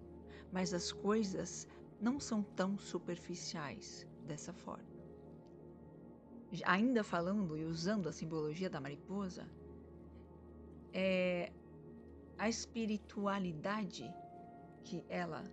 mas 0.52 0.74
as 0.74 0.92
coisas 0.92 1.68
não 2.02 2.20
são 2.20 2.42
tão 2.42 2.80
superficiais 2.80 4.08
dessa 4.26 4.52
forma 4.52 4.89
ainda 6.66 7.04
falando 7.04 7.58
e 7.58 7.64
usando 7.64 8.10
a 8.10 8.12
simbologia 8.12 8.70
da 8.70 8.82
mariposa, 8.82 9.48
é 10.94 11.52
a 12.38 12.50
espiritualidade 12.50 14.12
que 14.84 15.04
ela 15.10 15.44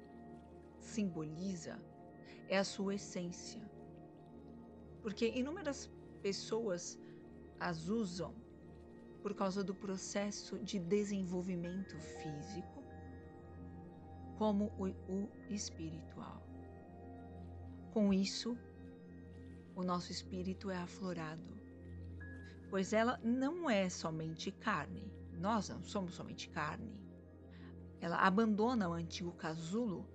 simboliza 0.81 1.79
é 2.49 2.59
a 2.59 2.65
sua 2.65 2.95
essência. 2.95 3.61
Porque 5.03 5.29
inúmeras 5.29 5.91
pessoas 6.23 6.99
as 7.59 7.89
usam 7.89 8.35
por 9.23 9.35
causa 9.35 9.65
do 9.65 9.75
processo 9.75 10.59
de 10.61 10.79
desenvolvimento 10.79 11.99
físico, 11.99 12.83
como 14.39 14.67
o, 14.79 14.87
o 15.13 15.29
espiritual. 15.51 16.43
Com 17.93 18.13
isso, 18.13 18.57
o 19.77 19.85
nosso 19.85 20.11
espírito 20.11 20.71
é 20.71 20.77
aflorado, 20.79 21.55
pois 22.71 22.95
ela 22.95 23.21
não 23.23 23.69
é 23.69 23.91
somente 23.91 24.51
carne. 24.51 25.13
Nós 25.35 25.69
não 25.69 25.85
somos 25.85 26.15
somente 26.15 26.49
carne. 26.49 26.99
Ela 28.01 28.17
abandona 28.17 28.89
o 28.89 28.95
antigo 28.95 29.33
casulo 29.33 30.09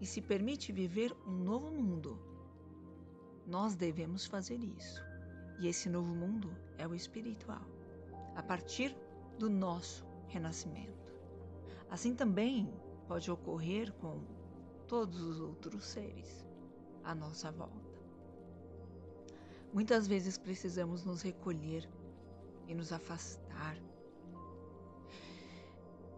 e 0.00 0.06
se 0.06 0.22
permite 0.22 0.70
viver 0.70 1.12
um 1.26 1.32
novo 1.32 1.68
mundo. 1.72 2.16
Nós 3.44 3.74
devemos 3.74 4.24
fazer 4.24 4.62
isso. 4.62 5.02
E 5.58 5.66
esse 5.66 5.88
novo 5.88 6.14
mundo 6.14 6.56
é 6.76 6.86
o 6.86 6.94
espiritual, 6.94 7.66
a 8.36 8.42
partir 8.42 8.96
do 9.36 9.50
nosso 9.50 10.06
renascimento. 10.28 11.12
Assim 11.90 12.14
também 12.14 12.72
pode 13.08 13.28
ocorrer 13.32 13.92
com 13.94 14.22
todos 14.86 15.20
os 15.20 15.40
outros 15.40 15.84
seres 15.84 16.46
à 17.02 17.16
nossa 17.16 17.50
volta. 17.50 17.87
Muitas 19.72 20.08
vezes 20.08 20.38
precisamos 20.38 21.04
nos 21.04 21.22
recolher 21.22 21.88
e 22.66 22.74
nos 22.74 22.92
afastar 22.92 23.76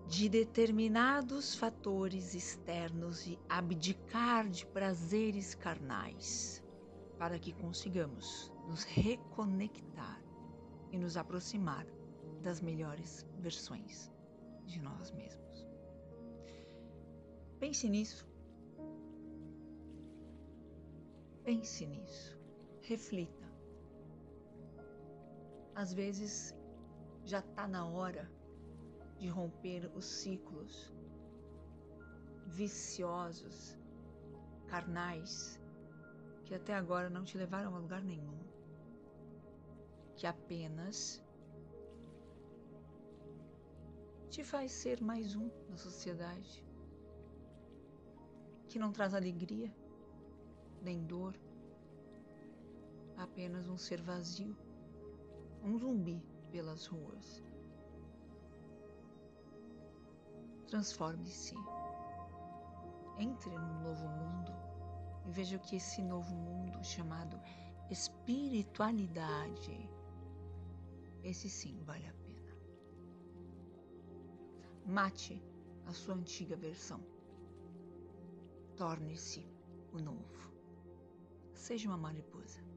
de 0.06 0.28
determinados 0.28 1.54
fatores 1.54 2.34
externos 2.34 3.26
e 3.26 3.38
abdicar 3.48 4.48
de 4.48 4.66
prazeres 4.66 5.54
carnais 5.54 6.64
para 7.16 7.38
que 7.38 7.52
consigamos 7.52 8.52
nos 8.66 8.82
reconectar 8.82 10.20
e 10.90 10.98
nos 10.98 11.16
aproximar 11.16 11.86
das 12.42 12.60
melhores 12.60 13.24
versões 13.38 14.10
de 14.64 14.80
nós 14.80 15.12
mesmos. 15.12 15.66
Pense 17.60 17.88
nisso. 17.88 18.26
Pense 21.44 21.86
nisso. 21.86 22.36
Reflita 22.82 23.39
às 25.80 25.94
vezes 25.94 26.54
já 27.24 27.38
está 27.38 27.66
na 27.66 27.86
hora 27.86 28.30
de 29.16 29.28
romper 29.28 29.90
os 29.94 30.04
ciclos 30.04 30.92
viciosos, 32.48 33.78
carnais, 34.66 35.58
que 36.44 36.54
até 36.54 36.74
agora 36.74 37.08
não 37.08 37.24
te 37.24 37.38
levaram 37.38 37.74
a 37.74 37.78
lugar 37.78 38.04
nenhum, 38.04 38.38
que 40.16 40.26
apenas 40.26 41.24
te 44.28 44.44
faz 44.44 44.70
ser 44.72 45.00
mais 45.00 45.34
um 45.34 45.50
na 45.70 45.78
sociedade, 45.78 46.62
que 48.68 48.78
não 48.78 48.92
traz 48.92 49.14
alegria, 49.14 49.74
nem 50.82 51.02
dor, 51.06 51.34
apenas 53.16 53.66
um 53.66 53.78
ser 53.78 54.02
vazio 54.02 54.54
um 55.62 55.78
zumbi 55.78 56.22
pelas 56.50 56.86
ruas. 56.86 57.42
Transforme-se. 60.66 61.54
Entre 63.18 63.50
num 63.50 63.82
novo 63.82 64.08
mundo 64.08 64.52
e 65.26 65.30
veja 65.30 65.58
que 65.58 65.76
esse 65.76 66.02
novo 66.02 66.34
mundo 66.34 66.82
chamado 66.82 67.38
espiritualidade, 67.90 69.90
esse 71.22 71.50
sim 71.50 71.82
vale 71.82 72.06
a 72.06 72.14
pena. 72.14 72.56
Mate 74.86 75.42
a 75.86 75.92
sua 75.92 76.14
antiga 76.14 76.56
versão. 76.56 77.04
Torne-se 78.76 79.46
o 79.92 79.98
novo. 79.98 80.50
Seja 81.52 81.88
uma 81.88 81.98
mariposa. 81.98 82.69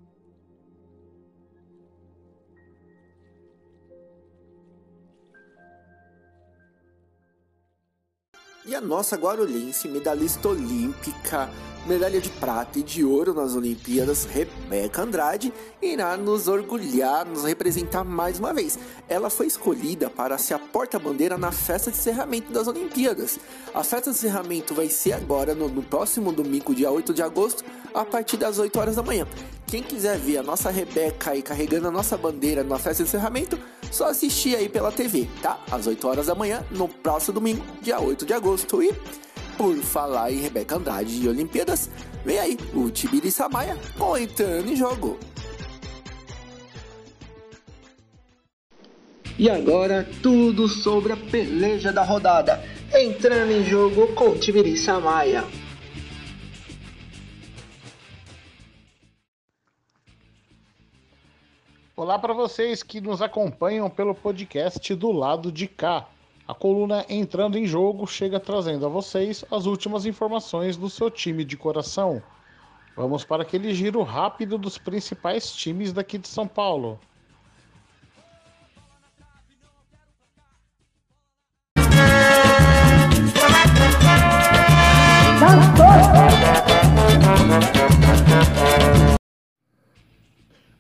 E 8.66 8.74
a 8.74 8.80
nossa 8.80 9.18
guarulhense, 9.18 9.90
medalhista 9.90 10.48
olímpica, 10.48 11.50
medalha 11.86 12.22
de 12.22 12.30
prata 12.30 12.80
e 12.80 12.84
de 12.84 13.04
ouro 13.04 13.34
nas 13.34 13.56
Olimpíadas, 13.56 14.24
Rebeca 14.24 15.02
Andrade, 15.02 15.54
irá 15.82 16.16
nos 16.16 16.48
orgulhar, 16.48 17.26
nos 17.26 17.44
representar 17.44 18.06
mais 18.06 18.40
uma 18.40 18.54
vez. 18.54 18.80
Ela 19.10 19.30
foi 19.30 19.48
escolhida 19.48 20.10
para 20.10 20.38
ser 20.38 20.54
a 20.54 20.60
porta-bandeira 20.60 21.38
na 21.38 21.52
festa 21.52 21.92
de 21.92 21.98
encerramento 21.98 22.54
das 22.54 22.66
Olimpíadas. 22.66 23.38
A 23.74 23.84
festa 23.84 24.12
de 24.12 24.18
encerramento 24.18 24.74
vai 24.74 24.88
ser 24.88 25.12
agora 25.12 25.54
no, 25.54 25.68
no 25.68 25.84
próximo 25.84 26.32
domingo, 26.32 26.74
dia 26.74 26.90
8 26.90 27.14
de 27.14 27.22
agosto, 27.22 27.66
a 27.94 28.06
partir 28.06 28.38
das 28.38 28.60
8 28.60 28.80
horas 28.80 28.96
da 28.96 29.04
manhã. 29.04 29.28
Quem 29.74 29.82
quiser 29.82 30.20
ver 30.20 30.38
a 30.38 30.44
nossa 30.44 30.70
Rebeca 30.70 31.32
aí 31.32 31.42
carregando 31.42 31.88
a 31.88 31.92
nossa 31.92 32.16
bandeira 32.16 32.64
na 32.64 32.78
festa 32.78 33.04
de 33.04 33.10
encerramento, 33.10 33.58
só 33.92 34.06
assistir 34.06 34.56
aí 34.56 34.70
pela 34.70 34.92
TV, 34.92 35.28
tá? 35.42 35.60
Às 35.72 35.88
8 35.88 36.08
horas 36.08 36.28
da 36.28 36.36
manhã, 36.36 36.64
no 36.70 36.88
próximo 36.88 37.34
domingo, 37.34 37.66
dia 37.82 38.00
8 38.00 38.24
de 38.24 38.34
agosto. 38.34 38.84
E 38.84 38.94
por 39.58 39.76
falar 39.78 40.32
em 40.32 40.42
Rebeca 40.42 40.76
Andrade 40.76 41.20
e 41.20 41.28
Olimpíadas, 41.28 41.90
vem 42.24 42.38
aí 42.38 42.56
o 42.72 42.92
Tibiri 42.92 43.32
Samaia 43.32 43.76
com 43.98 44.16
Entrando 44.16 44.72
em 44.72 44.76
Jogo. 44.76 45.18
E 49.40 49.50
agora, 49.50 50.08
tudo 50.22 50.68
sobre 50.68 51.14
a 51.14 51.18
peleja 51.18 51.92
da 51.92 52.04
rodada. 52.04 52.64
Entrando 52.94 53.52
em 53.52 53.66
jogo 53.66 54.14
com 54.14 54.38
Tibiri 54.38 54.78
Samaia. 54.78 55.44
Olá 61.96 62.18
para 62.18 62.34
vocês 62.34 62.82
que 62.82 63.00
nos 63.00 63.22
acompanham 63.22 63.88
pelo 63.88 64.16
podcast 64.16 64.96
do 64.96 65.12
lado 65.12 65.52
de 65.52 65.68
cá. 65.68 66.10
A 66.48 66.52
coluna 66.52 67.06
Entrando 67.08 67.56
em 67.56 67.68
Jogo 67.68 68.08
chega 68.08 68.40
trazendo 68.40 68.84
a 68.88 68.90
vocês 68.90 69.46
as 69.52 69.68
últimas 69.68 70.08
informações 70.08 70.76
do 70.76 70.90
seu 70.90 71.12
time 71.12 71.46
de 71.46 71.56
coração. 71.56 72.20
Vamos 72.96 73.24
para 73.24 73.44
aquele 73.44 73.76
giro 73.76 74.02
rápido 74.02 74.58
dos 74.58 74.76
principais 74.76 75.52
times 75.56 75.94
daqui 75.94 76.18
de 76.18 76.28
São 76.28 76.48
Paulo. 76.48 77.00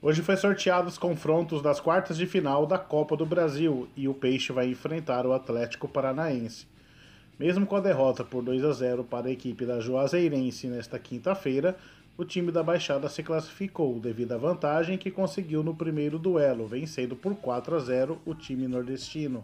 Hoje 0.05 0.21
foi 0.21 0.35
sorteado 0.35 0.89
os 0.89 0.97
confrontos 0.97 1.61
das 1.61 1.79
quartas 1.79 2.17
de 2.17 2.25
final 2.25 2.65
da 2.65 2.77
Copa 2.77 3.15
do 3.15 3.25
Brasil 3.25 3.87
e 3.95 4.05
o 4.05 4.13
Peixe 4.13 4.51
vai 4.51 4.67
enfrentar 4.67 5.25
o 5.25 5.31
Atlético 5.31 5.87
Paranaense. 5.87 6.67
Mesmo 7.39 7.65
com 7.65 7.77
a 7.77 7.79
derrota 7.79 8.21
por 8.21 8.43
2 8.43 8.65
a 8.65 8.73
0 8.73 9.05
para 9.05 9.27
a 9.27 9.31
equipe 9.31 9.65
da 9.65 9.79
Juazeirense 9.79 10.67
nesta 10.67 10.99
quinta-feira, 10.99 11.77
o 12.17 12.25
time 12.25 12.51
da 12.51 12.61
Baixada 12.61 13.07
se 13.07 13.23
classificou 13.23 13.97
devido 13.97 14.33
à 14.33 14.37
vantagem 14.37 14.97
que 14.97 15.09
conseguiu 15.09 15.63
no 15.63 15.73
primeiro 15.73 16.19
duelo, 16.19 16.67
vencendo 16.67 17.15
por 17.15 17.33
4 17.35 17.73
a 17.73 17.79
0 17.79 18.21
o 18.25 18.35
time 18.35 18.67
nordestino. 18.67 19.41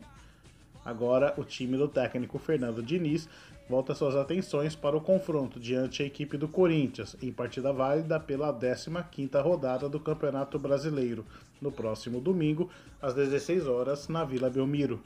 Agora, 0.83 1.33
o 1.37 1.45
time 1.45 1.77
do 1.77 1.87
técnico 1.87 2.37
Fernando 2.37 2.83
Diniz 2.83 3.29
volta 3.69 3.93
suas 3.93 4.15
atenções 4.15 4.75
para 4.75 4.97
o 4.97 5.01
confronto 5.01 5.59
diante 5.59 6.01
a 6.01 6.05
equipe 6.05 6.35
do 6.37 6.47
Corinthians, 6.47 7.15
em 7.21 7.31
partida 7.31 7.71
válida 7.71 8.19
pela 8.19 8.51
15ª 8.51 9.43
rodada 9.43 9.87
do 9.87 9.99
Campeonato 9.99 10.57
Brasileiro, 10.57 11.23
no 11.61 11.71
próximo 11.71 12.19
domingo, 12.19 12.67
às 12.99 13.13
16 13.13 13.67
horas, 13.67 14.07
na 14.07 14.25
Vila 14.25 14.49
Belmiro. 14.49 14.99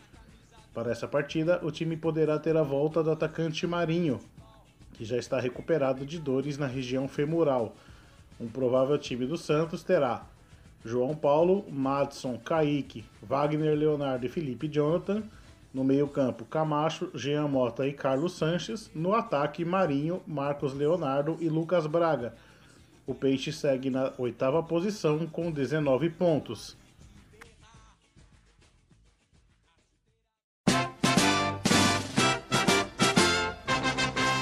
Para 0.73 0.91
essa 0.91 1.05
partida, 1.05 1.59
o 1.61 1.71
time 1.71 1.97
poderá 1.97 2.39
ter 2.39 2.55
a 2.55 2.63
volta 2.63 3.03
do 3.03 3.11
atacante 3.11 3.67
Marinho, 3.67 4.21
que 4.93 5.03
já 5.03 5.17
está 5.17 5.41
recuperado 5.41 6.05
de 6.05 6.17
dores 6.17 6.57
na 6.57 6.65
região 6.65 7.05
femoral. 7.05 7.75
Um 8.39 8.47
provável 8.47 8.97
time 8.97 9.25
do 9.25 9.37
Santos 9.37 9.83
terá 9.83 10.25
João 10.85 11.13
Paulo, 11.13 11.65
Madison, 11.69 12.37
Kaique, 12.37 13.03
Wagner 13.21 13.77
Leonardo 13.77 14.25
e 14.25 14.29
Felipe 14.29 14.69
Jonathan, 14.69 15.21
no 15.73 15.83
meio-campo, 15.83 16.45
Camacho, 16.45 17.09
Jean 17.15 17.47
Mota 17.47 17.87
e 17.87 17.93
Carlos 17.93 18.33
Sanches. 18.33 18.91
No 18.93 19.13
ataque, 19.13 19.65
Marinho, 19.65 20.21
Marcos 20.27 20.73
Leonardo 20.73 21.37
e 21.39 21.49
Lucas 21.49 21.87
Braga. 21.87 22.35
O 23.07 23.15
Peixe 23.15 23.51
segue 23.51 23.89
na 23.89 24.13
oitava 24.17 24.61
posição 24.61 25.25
com 25.25 25.51
19 25.51 26.09
pontos. 26.11 26.77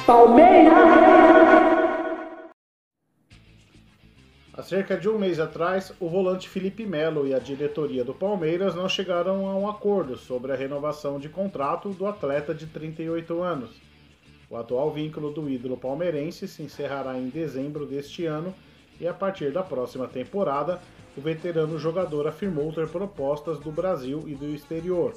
Há 0.07 0.15
cerca 4.71 4.95
de 4.97 5.09
um 5.09 5.19
mês 5.19 5.37
atrás, 5.37 5.91
o 5.99 6.07
volante 6.07 6.47
Felipe 6.47 6.85
Melo 6.85 7.27
e 7.27 7.33
a 7.33 7.39
diretoria 7.39 8.05
do 8.05 8.13
Palmeiras 8.13 8.73
não 8.73 8.87
chegaram 8.87 9.45
a 9.49 9.53
um 9.53 9.69
acordo 9.69 10.15
sobre 10.17 10.53
a 10.53 10.55
renovação 10.55 11.19
de 11.19 11.27
contrato 11.27 11.89
do 11.89 12.07
atleta 12.07 12.55
de 12.55 12.65
38 12.67 13.41
anos. 13.43 13.69
O 14.49 14.55
atual 14.55 14.89
vínculo 14.93 15.29
do 15.33 15.49
ídolo 15.49 15.75
palmeirense 15.75 16.47
se 16.47 16.63
encerrará 16.63 17.17
em 17.17 17.27
dezembro 17.27 17.85
deste 17.85 18.25
ano 18.25 18.55
e, 18.97 19.05
a 19.05 19.13
partir 19.13 19.51
da 19.51 19.61
próxima 19.61 20.07
temporada, 20.07 20.81
o 21.17 21.21
veterano 21.21 21.77
jogador 21.77 22.25
afirmou 22.25 22.71
ter 22.71 22.87
propostas 22.87 23.59
do 23.59 23.73
Brasil 23.73 24.23
e 24.25 24.35
do 24.35 24.55
exterior. 24.55 25.13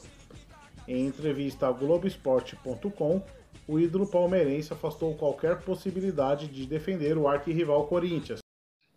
Em 0.88 1.06
entrevista 1.06 1.66
ao 1.66 1.74
Globoesporte.com, 1.74 3.22
o 3.68 3.78
ídolo 3.78 4.08
palmeirense 4.08 4.72
afastou 4.72 5.14
qualquer 5.14 5.60
possibilidade 5.60 6.48
de 6.48 6.66
defender 6.66 7.16
o 7.16 7.28
arquirrival 7.28 7.86
Corinthians. 7.86 8.40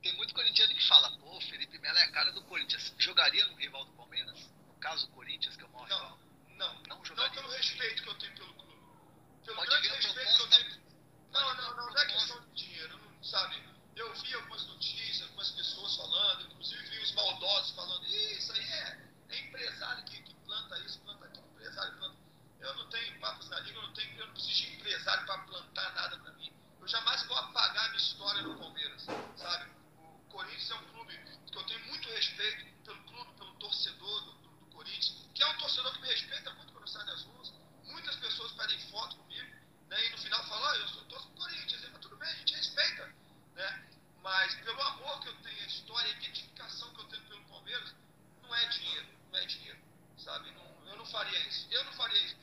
Tem 0.03 0.15
muito 0.15 0.33
corintiano 0.33 0.73
que 0.73 0.87
fala, 0.87 1.09
pô, 1.19 1.41
Felipe 1.41 1.79
Melo 1.79 1.97
é 1.97 2.03
a 2.03 2.11
cara 2.11 2.31
do 2.31 2.41
Corinthians. 2.43 2.93
Jogaria 2.99 3.45
no 3.47 3.55
rival 3.57 3.83
do 3.85 3.91
Palmeiras? 3.93 4.37
No 4.67 4.73
caso, 4.79 5.07
o 5.07 5.09
Corinthians, 5.09 5.57
que 5.57 5.63
é 5.63 5.65
o 5.65 5.69
maior 5.71 5.89
Não, 5.89 5.97
rival? 5.97 6.19
não. 6.57 6.73
Não 6.87 6.97
Não 6.97 7.05
jogaria. 7.05 7.31
pelo 7.41 7.49
respeito 7.51 8.03
que 8.03 8.09
eu 8.09 8.13
tenho 8.15 8.33
pelo 8.35 8.53
clube. 8.53 8.79
Pelo 9.45 9.57
Pode 9.57 9.69
grande 9.69 9.87
vir 9.87 9.91
a 9.91 9.95
respeito 9.95 10.15
que 10.15 10.41
eu 10.41 10.47
proposta- 10.47 10.63
tenho. 10.63 10.81
Não, 11.33 11.55
não, 11.55 11.75
não, 11.77 11.87
não 11.93 11.97
é 12.01 12.05
questão 12.05 12.39
de 12.39 12.63
dinheiro, 12.63 12.97
não, 12.99 13.23
sabe? 13.23 13.55
Eu 13.95 14.13
vi 14.13 14.33
algumas 14.35 14.67
notícias, 14.67 15.21
algumas 15.23 15.51
pessoas 15.51 15.95
falando, 15.97 16.45
inclusive 16.51 16.81
vi 16.89 16.99
os 17.03 17.11
maldosos 17.15 17.71
falando, 17.71 18.05
"Ih, 18.05 18.37
isso 18.37 18.51
aí 18.53 18.63
é, 18.63 18.97
é 19.29 19.39
empresário 19.47 20.03
que, 20.05 20.21
que 20.21 20.33
planta 20.45 20.77
isso, 20.85 20.99
planta 21.01 21.25
aquilo, 21.25 21.45
empresário 21.55 21.97
planta. 21.97 22.15
Eu 22.59 22.75
não 22.75 22.87
tenho 22.89 23.19
papas 23.19 23.49
na 23.49 23.59
língua, 23.61 23.81
eu 23.81 23.87
não, 23.87 23.93
tenho, 23.93 24.19
eu 24.19 24.25
não 24.27 24.33
preciso 24.33 24.55
de 24.63 24.73
empresário 24.75 25.25
para 25.25 25.37
plantar 25.39 25.93
nada 25.95 26.17
para 26.17 26.31
mim. 26.33 26.51
Eu 26.79 26.87
jamais 26.87 27.23
vou 27.25 27.35
apagar 27.37 27.85
a 27.85 27.87
minha 27.89 27.97
história 27.97 28.41
no 28.43 28.55
Palmeiras, 28.57 29.07
sabe? 29.35 29.65
O 29.99 30.29
Corinthians 30.29 30.71
é 30.71 30.75
um 30.75 30.83
clube 30.93 31.19
que 31.51 31.57
eu 31.57 31.63
tenho 31.63 31.85
muito 31.87 32.07
respeito 32.09 32.65
pelo 32.85 32.97
clube, 33.03 33.31
pelo 33.37 33.51
torcedor 33.55 34.21
do, 34.25 34.31
do, 34.33 34.49
do 34.49 34.65
Corinthians, 34.75 35.25
que 35.33 35.41
é 35.41 35.47
um 35.47 35.57
torcedor 35.57 35.91
que 35.93 36.01
me 36.01 36.07
respeita 36.09 36.53
muito 36.53 36.71
quando 36.73 36.87
sai 36.87 37.05
das 37.05 37.23
ruas. 37.23 37.53
Muitas 37.85 38.15
pessoas 38.17 38.51
pedem 38.53 38.79
foto 38.91 39.15
comigo, 39.15 39.47
né? 39.89 40.05
E 40.05 40.09
no 40.11 40.17
final 40.19 40.43
falam, 40.45 40.65
ah, 40.69 40.77
eu 40.77 40.87
sou 40.89 41.03
torço 41.05 41.27
do 41.29 41.33
Corinthians, 41.41 41.81
mas 41.91 42.01
tudo 42.01 42.17
bem, 42.17 42.29
a 42.29 42.35
gente 42.35 42.53
respeita, 42.55 43.09
né? 43.55 43.83
Mas 44.21 44.55
pelo 44.55 44.81
amor 44.81 45.19
que 45.21 45.29
eu 45.29 45.35
tenho, 45.41 45.63
a 45.63 45.67
história, 45.67 46.07
a 46.11 46.17
identificação 46.17 46.93
que 46.93 47.01
eu 47.01 47.05
tenho 47.05 47.23
pelo 47.23 47.41
Palmeiras, 47.45 47.95
não 48.43 48.55
é 48.55 48.65
dinheiro, 48.67 49.07
não 49.31 49.39
é 49.39 49.45
dinheiro, 49.45 49.79
sabe? 50.17 50.51
Não, 50.51 50.91
eu 50.91 50.97
não 50.97 51.05
faria 51.05 51.39
isso, 51.47 51.67
eu 51.71 51.83
não 51.85 51.93
faria 51.93 52.21
isso. 52.25 52.37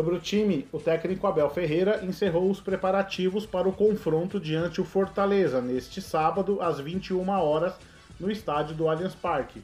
Sobre 0.00 0.14
o 0.14 0.18
time, 0.18 0.66
o 0.72 0.78
técnico 0.78 1.26
Abel 1.26 1.50
Ferreira 1.50 2.02
encerrou 2.02 2.50
os 2.50 2.58
preparativos 2.58 3.44
para 3.44 3.68
o 3.68 3.72
confronto 3.72 4.40
diante 4.40 4.80
o 4.80 4.84
Fortaleza 4.84 5.60
neste 5.60 6.00
sábado 6.00 6.58
às 6.62 6.80
21 6.80 7.28
horas 7.28 7.74
no 8.18 8.30
estádio 8.30 8.74
do 8.74 8.88
Allianz 8.88 9.14
Parque. 9.14 9.62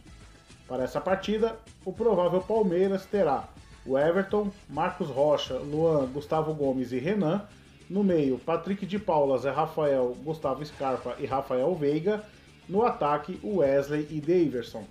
Para 0.69 0.85
essa 0.85 1.01
partida, 1.01 1.57
o 1.87 1.91
provável 1.91 2.43
Palmeiras 2.43 3.07
terá 3.07 3.49
o 3.87 3.97
Everton, 3.97 4.51
Marcos 4.69 5.09
Rocha, 5.09 5.55
Luan, 5.55 6.05
Gustavo 6.05 6.53
Gomes 6.53 6.93
e 6.93 6.99
Renan. 6.99 7.41
No 7.89 8.05
meio, 8.05 8.39
Patrick 8.39 8.85
de 8.85 8.99
Paula, 8.99 9.39
Zé 9.39 9.51
Rafael, 9.51 10.15
Gustavo 10.23 10.63
Scarpa 10.67 11.17
e 11.19 11.25
Rafael 11.25 11.75
Veiga. 11.75 12.23
No 12.69 12.85
ataque, 12.85 13.41
Wesley 13.43 14.07
e 14.11 14.21
Daverson. 14.21 14.85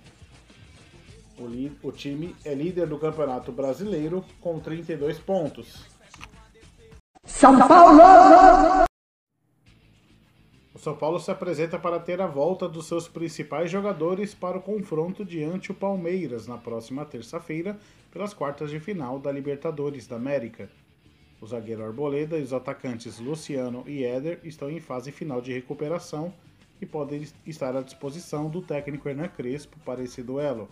O, 1.38 1.46
li- 1.46 1.76
o 1.82 1.92
time 1.92 2.34
é 2.44 2.54
líder 2.54 2.86
do 2.86 2.98
Campeonato 2.98 3.52
Brasileiro 3.52 4.24
com 4.40 4.58
32 4.58 5.18
pontos. 5.18 5.84
O 10.74 10.78
São 10.78 10.94
Paulo 10.96 11.18
se 11.18 11.30
apresenta 11.30 11.78
para 11.78 11.98
ter 11.98 12.20
a 12.20 12.26
volta 12.26 12.68
dos 12.68 12.86
seus 12.86 13.08
principais 13.08 13.70
jogadores 13.70 14.34
para 14.34 14.58
o 14.58 14.62
confronto 14.62 15.24
diante 15.24 15.70
o 15.72 15.74
Palmeiras 15.74 16.46
na 16.46 16.56
próxima 16.58 17.04
terça-feira 17.04 17.78
pelas 18.12 18.32
quartas 18.34 18.70
de 18.70 18.78
final 18.78 19.18
da 19.18 19.32
Libertadores 19.32 20.06
da 20.06 20.16
América. 20.16 20.70
O 21.40 21.46
zagueiro 21.46 21.84
Arboleda 21.84 22.38
e 22.38 22.42
os 22.42 22.52
atacantes 22.52 23.18
Luciano 23.18 23.84
e 23.86 24.04
Éder 24.04 24.40
estão 24.44 24.70
em 24.70 24.80
fase 24.80 25.10
final 25.12 25.40
de 25.40 25.52
recuperação 25.52 26.32
e 26.80 26.86
podem 26.86 27.26
estar 27.46 27.74
à 27.76 27.82
disposição 27.82 28.48
do 28.48 28.62
técnico 28.62 29.08
Hernan 29.08 29.28
Crespo 29.28 29.76
para 29.84 30.02
esse 30.02 30.22
duelo. 30.22 30.68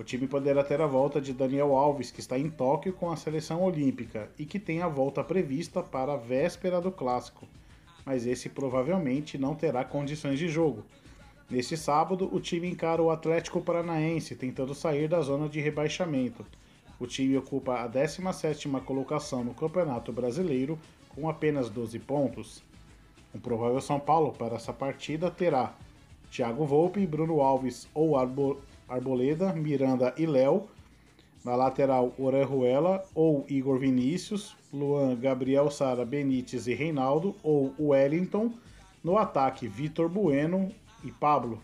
O 0.00 0.02
time 0.02 0.26
poderá 0.26 0.64
ter 0.64 0.80
a 0.80 0.86
volta 0.86 1.20
de 1.20 1.34
Daniel 1.34 1.76
Alves, 1.76 2.10
que 2.10 2.20
está 2.20 2.38
em 2.38 2.48
Tóquio 2.48 2.94
com 2.94 3.10
a 3.10 3.16
seleção 3.16 3.62
olímpica 3.62 4.30
e 4.38 4.46
que 4.46 4.58
tem 4.58 4.80
a 4.80 4.88
volta 4.88 5.22
prevista 5.22 5.82
para 5.82 6.14
a 6.14 6.16
véspera 6.16 6.80
do 6.80 6.90
clássico, 6.90 7.46
mas 8.06 8.24
esse 8.24 8.48
provavelmente 8.48 9.36
não 9.36 9.54
terá 9.54 9.84
condições 9.84 10.38
de 10.38 10.48
jogo. 10.48 10.84
Neste 11.50 11.76
sábado, 11.76 12.30
o 12.34 12.40
time 12.40 12.66
encara 12.70 13.02
o 13.02 13.10
Atlético 13.10 13.60
Paranaense, 13.60 14.34
tentando 14.34 14.74
sair 14.74 15.06
da 15.06 15.20
zona 15.20 15.50
de 15.50 15.60
rebaixamento. 15.60 16.46
O 16.98 17.06
time 17.06 17.36
ocupa 17.36 17.82
a 17.82 17.86
17ª 17.86 18.80
colocação 18.82 19.44
no 19.44 19.52
Campeonato 19.52 20.10
Brasileiro 20.12 20.78
com 21.10 21.28
apenas 21.28 21.68
12 21.68 21.98
pontos. 21.98 22.62
Um 23.34 23.38
provável 23.38 23.82
São 23.82 24.00
Paulo 24.00 24.32
para 24.32 24.56
essa 24.56 24.72
partida 24.72 25.30
terá 25.30 25.74
Thiago 26.30 26.64
Volpe, 26.64 27.06
Bruno 27.06 27.42
Alves 27.42 27.86
ou 27.92 28.16
Arbo- 28.16 28.62
Arboleda, 28.90 29.52
Miranda 29.52 30.12
e 30.18 30.26
Léo. 30.26 30.68
Na 31.42 31.56
lateral, 31.56 32.12
Orejuela 32.18 33.02
ou 33.14 33.46
Igor 33.48 33.78
Vinícius, 33.78 34.54
Luan, 34.70 35.16
Gabriel 35.16 35.70
Sara, 35.70 36.04
Benítez 36.04 36.66
e 36.66 36.74
Reinaldo 36.74 37.34
ou 37.42 37.74
Wellington. 37.78 38.52
No 39.02 39.16
ataque, 39.16 39.66
Vitor 39.66 40.08
Bueno 40.10 40.70
e 41.02 41.10
Pablo. 41.10 41.62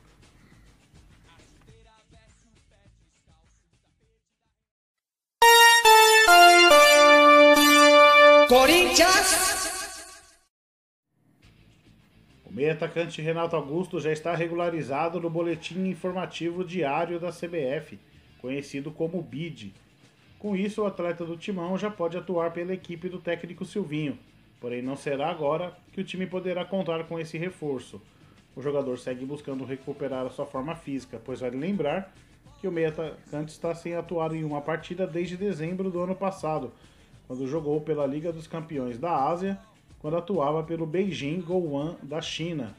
O 8.49 9.76
meio 12.57 12.73
atacante 12.73 13.21
Renato 13.21 13.55
Augusto 13.55 14.01
já 14.01 14.11
está 14.11 14.35
regularizado 14.35 15.21
no 15.21 15.29
boletim 15.29 15.89
informativo 15.89 16.65
diário 16.65 17.21
da 17.21 17.31
CBF, 17.31 17.99
conhecido 18.41 18.91
como 18.91 19.21
BID. 19.21 19.75
Com 20.39 20.57
isso, 20.57 20.81
o 20.81 20.87
atleta 20.87 21.23
do 21.23 21.37
Timão 21.37 21.77
já 21.77 21.91
pode 21.91 22.17
atuar 22.17 22.55
pela 22.55 22.73
equipe 22.73 23.11
do 23.11 23.19
técnico 23.19 23.67
Silvinho, 23.67 24.19
porém 24.59 24.81
não 24.81 24.97
será 24.97 25.29
agora 25.29 25.77
que 25.93 26.01
o 26.01 26.05
time 26.05 26.27
poderá 26.27 26.65
contar 26.65 27.05
com 27.05 27.21
esse 27.21 27.37
reforço. 27.37 28.01
O 28.57 28.63
jogador 28.63 28.99
segue 28.99 29.27
buscando 29.27 29.67
recuperar 29.67 30.25
a 30.25 30.31
sua 30.31 30.47
forma 30.47 30.75
física, 30.75 31.21
pois 31.23 31.41
vale 31.41 31.59
lembrar 31.59 32.11
que 32.59 32.67
o 32.67 32.73
meio 32.73 32.89
atacante 32.89 33.53
está 33.53 33.75
sem 33.75 33.95
atuar 33.95 34.35
em 34.35 34.45
uma 34.45 34.63
partida 34.63 35.07
desde 35.07 35.37
dezembro 35.37 35.91
do 35.91 36.01
ano 36.01 36.17
passado, 36.17 36.73
quando 37.27 37.47
jogou 37.47 37.83
pela 37.83 38.07
Liga 38.07 38.33
dos 38.33 38.47
Campeões 38.47 38.99
da 38.99 39.15
Ásia, 39.15 39.61
quando 40.07 40.19
atuava 40.19 40.63
pelo 40.63 40.87
Beijing 40.87 41.41
Gouan 41.41 41.97
da 42.01 42.23
China. 42.23 42.77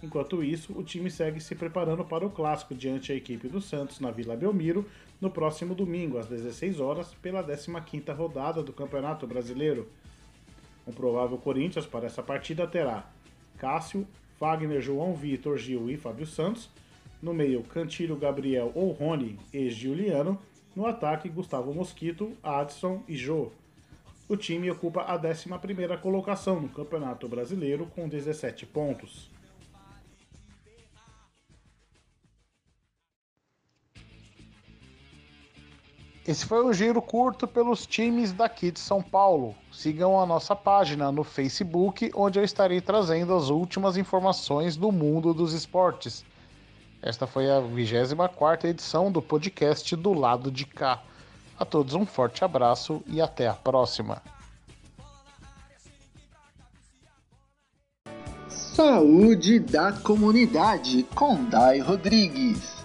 Enquanto 0.00 0.44
isso, 0.44 0.72
o 0.78 0.84
time 0.84 1.10
segue 1.10 1.40
se 1.40 1.56
preparando 1.56 2.04
para 2.04 2.24
o 2.24 2.30
clássico 2.30 2.72
diante 2.72 3.10
a 3.10 3.16
equipe 3.16 3.48
do 3.48 3.60
Santos 3.60 3.98
na 3.98 4.12
Vila 4.12 4.36
Belmiro 4.36 4.86
no 5.20 5.28
próximo 5.28 5.74
domingo, 5.74 6.18
às 6.18 6.28
16 6.28 6.78
horas, 6.78 7.12
pela 7.14 7.42
15ª 7.42 8.14
rodada 8.14 8.62
do 8.62 8.72
Campeonato 8.72 9.26
Brasileiro. 9.26 9.88
Um 10.86 10.92
provável 10.92 11.36
Corinthians 11.36 11.84
para 11.84 12.06
essa 12.06 12.22
partida 12.22 12.64
terá 12.64 13.10
Cássio, 13.58 14.06
Wagner, 14.38 14.80
João 14.80 15.16
Vitor, 15.16 15.58
Gil 15.58 15.90
e 15.90 15.96
Fábio 15.96 16.28
Santos. 16.28 16.70
No 17.20 17.34
meio, 17.34 17.64
Cantilho, 17.64 18.14
Gabriel 18.14 18.70
ou 18.76 18.92
Rony 18.92 19.36
e 19.52 19.68
Giuliano. 19.68 20.38
No 20.76 20.86
ataque, 20.86 21.28
Gustavo 21.28 21.74
Mosquito, 21.74 22.30
Adson 22.40 23.02
e 23.08 23.16
Jô. 23.16 23.50
O 24.32 24.36
time 24.38 24.70
ocupa 24.70 25.02
a 25.02 25.18
11ª 25.18 26.00
colocação 26.00 26.58
no 26.58 26.66
Campeonato 26.66 27.28
Brasileiro 27.28 27.84
com 27.94 28.08
17 28.08 28.64
pontos. 28.64 29.30
Esse 36.26 36.46
foi 36.46 36.64
um 36.64 36.72
giro 36.72 37.02
curto 37.02 37.46
pelos 37.46 37.86
times 37.86 38.32
daqui 38.32 38.70
de 38.70 38.80
São 38.80 39.02
Paulo. 39.02 39.54
Sigam 39.70 40.18
a 40.18 40.24
nossa 40.24 40.56
página 40.56 41.12
no 41.12 41.24
Facebook, 41.24 42.10
onde 42.14 42.38
eu 42.38 42.42
estarei 42.42 42.80
trazendo 42.80 43.34
as 43.34 43.50
últimas 43.50 43.98
informações 43.98 44.78
do 44.78 44.90
mundo 44.90 45.34
dos 45.34 45.52
esportes. 45.52 46.24
Esta 47.02 47.26
foi 47.26 47.50
a 47.50 47.60
24 47.60 48.66
edição 48.66 49.12
do 49.12 49.20
podcast 49.20 49.94
do 49.94 50.14
lado 50.14 50.50
de 50.50 50.64
cá. 50.64 51.02
A 51.62 51.64
todos 51.64 51.94
um 51.94 52.04
forte 52.04 52.44
abraço 52.44 53.04
e 53.06 53.20
até 53.20 53.46
a 53.46 53.54
próxima. 53.54 54.20
Saúde 58.48 59.60
da 59.60 59.92
comunidade 59.92 61.04
com 61.14 61.44
Dai 61.44 61.78
Rodrigues. 61.78 62.84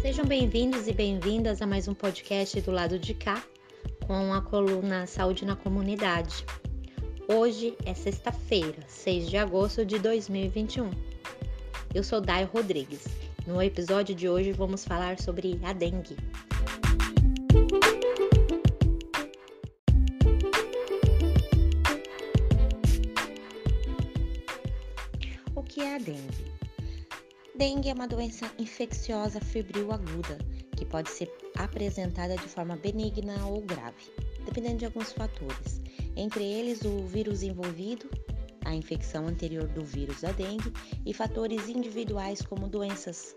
Sejam 0.00 0.24
bem-vindos 0.24 0.88
e 0.88 0.94
bem-vindas 0.94 1.60
a 1.60 1.66
mais 1.66 1.86
um 1.86 1.92
podcast 1.92 2.62
do 2.62 2.70
lado 2.70 2.98
de 2.98 3.12
cá, 3.12 3.44
com 4.06 4.32
a 4.32 4.40
coluna 4.40 5.06
Saúde 5.06 5.44
na 5.44 5.54
Comunidade. 5.54 6.46
Hoje 7.28 7.76
é 7.84 7.92
sexta-feira, 7.92 8.78
6 8.88 9.28
de 9.28 9.36
agosto 9.36 9.84
de 9.84 9.98
2021. 9.98 11.07
Eu 11.94 12.04
sou 12.04 12.20
Dai 12.20 12.44
Rodrigues. 12.44 13.04
No 13.46 13.62
episódio 13.62 14.14
de 14.14 14.28
hoje 14.28 14.52
vamos 14.52 14.84
falar 14.84 15.18
sobre 15.18 15.58
a 15.64 15.72
dengue. 15.72 16.16
O 25.54 25.62
que 25.62 25.80
é 25.80 25.94
a 25.94 25.98
dengue? 25.98 26.52
Dengue 27.56 27.88
é 27.88 27.94
uma 27.94 28.06
doença 28.06 28.50
infecciosa 28.58 29.40
febril 29.40 29.90
aguda 29.90 30.36
que 30.76 30.84
pode 30.84 31.08
ser 31.08 31.32
apresentada 31.56 32.36
de 32.36 32.48
forma 32.48 32.76
benigna 32.76 33.46
ou 33.46 33.62
grave, 33.62 34.12
dependendo 34.44 34.76
de 34.76 34.84
alguns 34.84 35.10
fatores, 35.12 35.80
entre 36.14 36.44
eles 36.44 36.82
o 36.82 37.06
vírus 37.06 37.42
envolvido, 37.42 38.08
a 38.68 38.74
infecção 38.74 39.26
anterior 39.26 39.66
do 39.68 39.82
vírus 39.82 40.20
da 40.20 40.30
dengue 40.32 40.72
e 41.06 41.14
fatores 41.14 41.68
individuais 41.68 42.42
como 42.42 42.68
doenças 42.68 43.34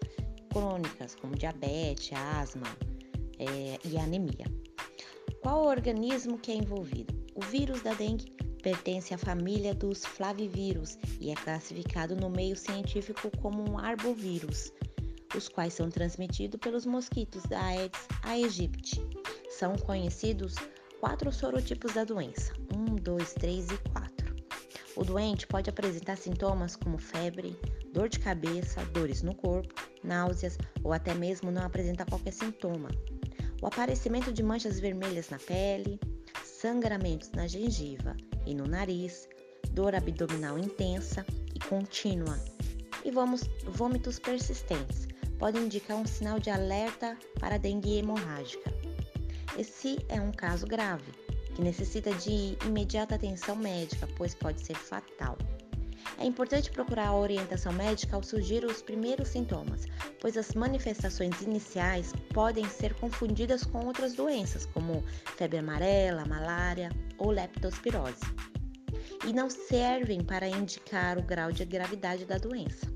crônicas, 0.51 1.15
como 1.15 1.35
diabetes, 1.35 2.11
asma 2.13 2.67
é, 3.39 3.79
e 3.87 3.97
anemia. 3.97 4.45
Qual 5.41 5.63
o 5.63 5.69
organismo 5.69 6.37
que 6.37 6.51
é 6.51 6.55
envolvido? 6.55 7.13
O 7.33 7.41
vírus 7.41 7.81
da 7.81 7.93
dengue 7.93 8.29
pertence 8.61 9.13
à 9.13 9.17
família 9.17 9.73
dos 9.73 10.05
flavivírus 10.05 10.97
e 11.19 11.31
é 11.31 11.35
classificado 11.35 12.15
no 12.15 12.29
meio 12.29 12.55
científico 12.55 13.31
como 13.41 13.67
um 13.71 13.79
arbovírus, 13.79 14.71
os 15.33 15.47
quais 15.47 15.73
são 15.73 15.89
transmitidos 15.89 16.59
pelos 16.59 16.85
mosquitos 16.85 17.43
da 17.43 17.59
Aedes 17.63 18.01
aegypti. 18.23 19.01
São 19.49 19.75
conhecidos 19.77 20.55
quatro 20.99 21.31
sorotipos 21.31 21.93
da 21.93 22.03
doença: 22.03 22.53
1, 22.75 22.95
2, 22.95 23.33
3 23.33 23.71
e 23.71 23.77
4. 23.91 24.00
O 24.95 25.03
doente 25.03 25.47
pode 25.47 25.69
apresentar 25.69 26.17
sintomas 26.17 26.75
como 26.75 26.97
febre, 26.97 27.57
dor 27.93 28.09
de 28.09 28.19
cabeça, 28.19 28.83
dores 28.85 29.21
no 29.21 29.33
corpo, 29.33 29.73
náuseas 30.03 30.57
ou 30.83 30.91
até 30.91 31.13
mesmo 31.13 31.49
não 31.49 31.63
apresentar 31.63 32.05
qualquer 32.05 32.33
sintoma. 32.33 32.89
O 33.61 33.67
aparecimento 33.67 34.33
de 34.33 34.43
manchas 34.43 34.79
vermelhas 34.79 35.29
na 35.29 35.37
pele, 35.39 35.99
sangramentos 36.43 37.31
na 37.31 37.47
gengiva 37.47 38.17
e 38.45 38.53
no 38.53 38.67
nariz, 38.67 39.29
dor 39.71 39.95
abdominal 39.95 40.57
intensa 40.57 41.25
e 41.55 41.59
contínua 41.59 42.37
e 43.03 43.11
vômitos 43.69 44.19
persistentes 44.19 45.07
podem 45.39 45.65
indicar 45.65 45.97
um 45.97 46.05
sinal 46.05 46.39
de 46.39 46.49
alerta 46.49 47.17
para 47.39 47.57
dengue 47.57 47.97
hemorrágica. 47.97 48.71
Esse 49.57 49.97
é 50.07 50.21
um 50.21 50.31
caso 50.31 50.67
grave, 50.67 51.11
que 51.55 51.61
necessita 51.61 52.13
de 52.13 52.57
imediata 52.65 53.15
atenção 53.15 53.55
médica, 53.55 54.07
pois 54.17 54.33
pode 54.35 54.61
ser 54.65 54.75
fatal. 54.75 55.37
É 56.17 56.25
importante 56.25 56.71
procurar 56.71 57.07
a 57.07 57.15
orientação 57.15 57.73
médica 57.73 58.15
ao 58.15 58.23
surgir 58.23 58.63
os 58.63 58.81
primeiros 58.81 59.29
sintomas, 59.29 59.87
pois 60.19 60.37
as 60.37 60.53
manifestações 60.53 61.41
iniciais 61.41 62.13
podem 62.33 62.67
ser 62.67 62.93
confundidas 62.95 63.63
com 63.63 63.85
outras 63.85 64.13
doenças, 64.13 64.65
como 64.67 65.03
febre 65.37 65.57
amarela, 65.57 66.25
malária 66.25 66.89
ou 67.17 67.31
leptospirose, 67.31 68.21
e 69.27 69.33
não 69.33 69.49
servem 69.49 70.23
para 70.23 70.47
indicar 70.47 71.17
o 71.17 71.23
grau 71.23 71.51
de 71.51 71.65
gravidade 71.65 72.25
da 72.25 72.37
doença. 72.37 72.87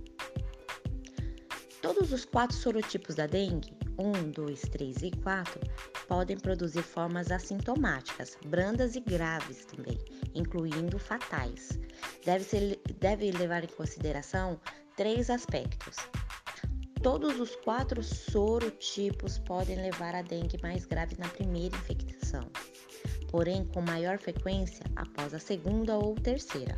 Todos 1.82 2.12
os 2.12 2.26
quatro 2.26 2.56
sorotipos 2.56 3.16
da 3.16 3.28
dengue, 3.28 3.76
1, 3.98 4.32
2, 4.32 4.62
3 4.62 4.98
e 5.04 5.12
4, 5.12 5.60
podem 6.08 6.38
produzir 6.38 6.84
formas 6.84 7.32
assintomáticas, 7.32 8.38
brandas 8.46 8.96
e 8.96 9.00
graves 9.00 9.66
também, 9.66 9.98
incluindo 10.34 11.00
fatais. 11.00 11.80
Deve, 12.26 12.44
ser, 12.44 12.80
deve 13.00 13.32
levar 13.32 13.64
em 13.64 13.68
consideração 13.68 14.60
três 14.96 15.30
aspectos. 15.30 15.96
Todos 17.02 17.40
os 17.40 17.56
quatro 17.58 18.02
sorotipos 18.04 19.38
podem 19.38 19.76
levar 19.76 20.16
a 20.16 20.24
dengue 20.24 20.60
mais 20.64 20.86
grave 20.86 21.16
na 21.20 21.28
primeira 21.28 21.76
infecção, 21.76 22.50
porém 23.30 23.64
com 23.66 23.82
maior 23.82 24.18
frequência 24.18 24.84
após 24.96 25.34
a 25.34 25.40
segunda 25.40 25.98
ou 25.98 26.16
terceira, 26.16 26.76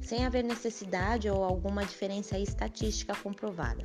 sem 0.00 0.24
haver 0.24 0.44
necessidade 0.44 1.28
ou 1.28 1.42
alguma 1.42 1.84
diferença 1.84 2.38
estatística 2.38 3.16
comprovada. 3.16 3.84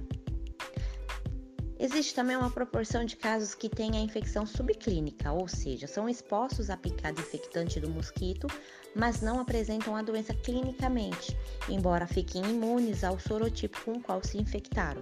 Existe 1.81 2.13
também 2.13 2.35
uma 2.35 2.51
proporção 2.51 3.05
de 3.05 3.15
casos 3.15 3.55
que 3.55 3.69
têm 3.69 3.95
a 3.95 4.01
infecção 4.01 4.45
subclínica, 4.45 5.31
ou 5.31 5.47
seja, 5.47 5.87
são 5.87 6.09
expostos 6.09 6.69
à 6.69 6.75
picada 6.75 7.21
infectante 7.21 7.79
do 7.79 7.89
mosquito, 7.89 8.47
mas 8.93 9.21
não 9.21 9.39
apresentam 9.39 9.95
a 9.95 10.01
doença 10.01 10.33
clinicamente, 10.33 11.37
embora 11.69 12.05
fiquem 12.05 12.43
imunes 12.43 13.05
ao 13.05 13.17
sorotipo 13.17 13.79
com 13.85 13.93
o 13.93 14.03
qual 14.03 14.21
se 14.21 14.37
infectaram. 14.37 15.01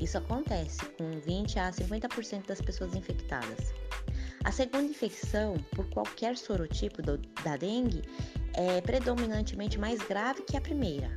Isso 0.00 0.16
acontece 0.16 0.78
com 0.90 1.10
20 1.18 1.58
a 1.58 1.72
50% 1.72 2.46
das 2.46 2.60
pessoas 2.60 2.94
infectadas. 2.94 3.74
A 4.44 4.52
segunda 4.52 4.84
infecção, 4.84 5.56
por 5.74 5.90
qualquer 5.90 6.36
sorotipo 6.36 7.02
do, 7.02 7.18
da 7.42 7.56
dengue, 7.56 8.02
é 8.54 8.80
predominantemente 8.80 9.76
mais 9.76 10.00
grave 10.02 10.42
que 10.42 10.56
a 10.56 10.60
primeira, 10.60 11.16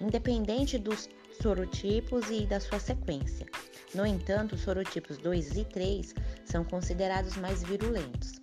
independente 0.00 0.76
dos 0.76 1.08
sorotipos 1.40 2.28
e 2.30 2.46
da 2.46 2.58
sua 2.58 2.80
sequência. 2.80 3.46
No 3.94 4.06
entanto, 4.06 4.54
os 4.54 4.60
sorotipos 4.60 5.18
2 5.18 5.56
e 5.56 5.64
3 5.64 6.14
são 6.44 6.64
considerados 6.64 7.36
mais 7.36 7.62
virulentos. 7.62 8.40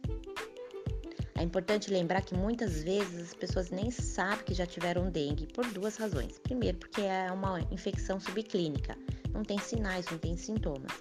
É 1.38 1.44
importante 1.44 1.92
lembrar 1.92 2.24
que 2.24 2.34
muitas 2.34 2.82
vezes 2.82 3.28
as 3.28 3.34
pessoas 3.34 3.70
nem 3.70 3.92
sabem 3.92 4.44
que 4.44 4.56
já 4.56 4.66
tiveram 4.66 5.10
dengue 5.12 5.46
por 5.54 5.66
duas 5.72 5.96
razões. 5.96 6.40
Primeiro, 6.40 6.78
porque 6.80 7.02
é 7.02 7.32
uma 7.32 7.62
infecção 7.72 8.20
subclínica, 8.20 8.98
não 9.32 9.44
tem 9.44 9.60
sinais, 9.60 10.08
não 10.10 10.18
tem 10.18 10.36
sintomas. 10.36 10.92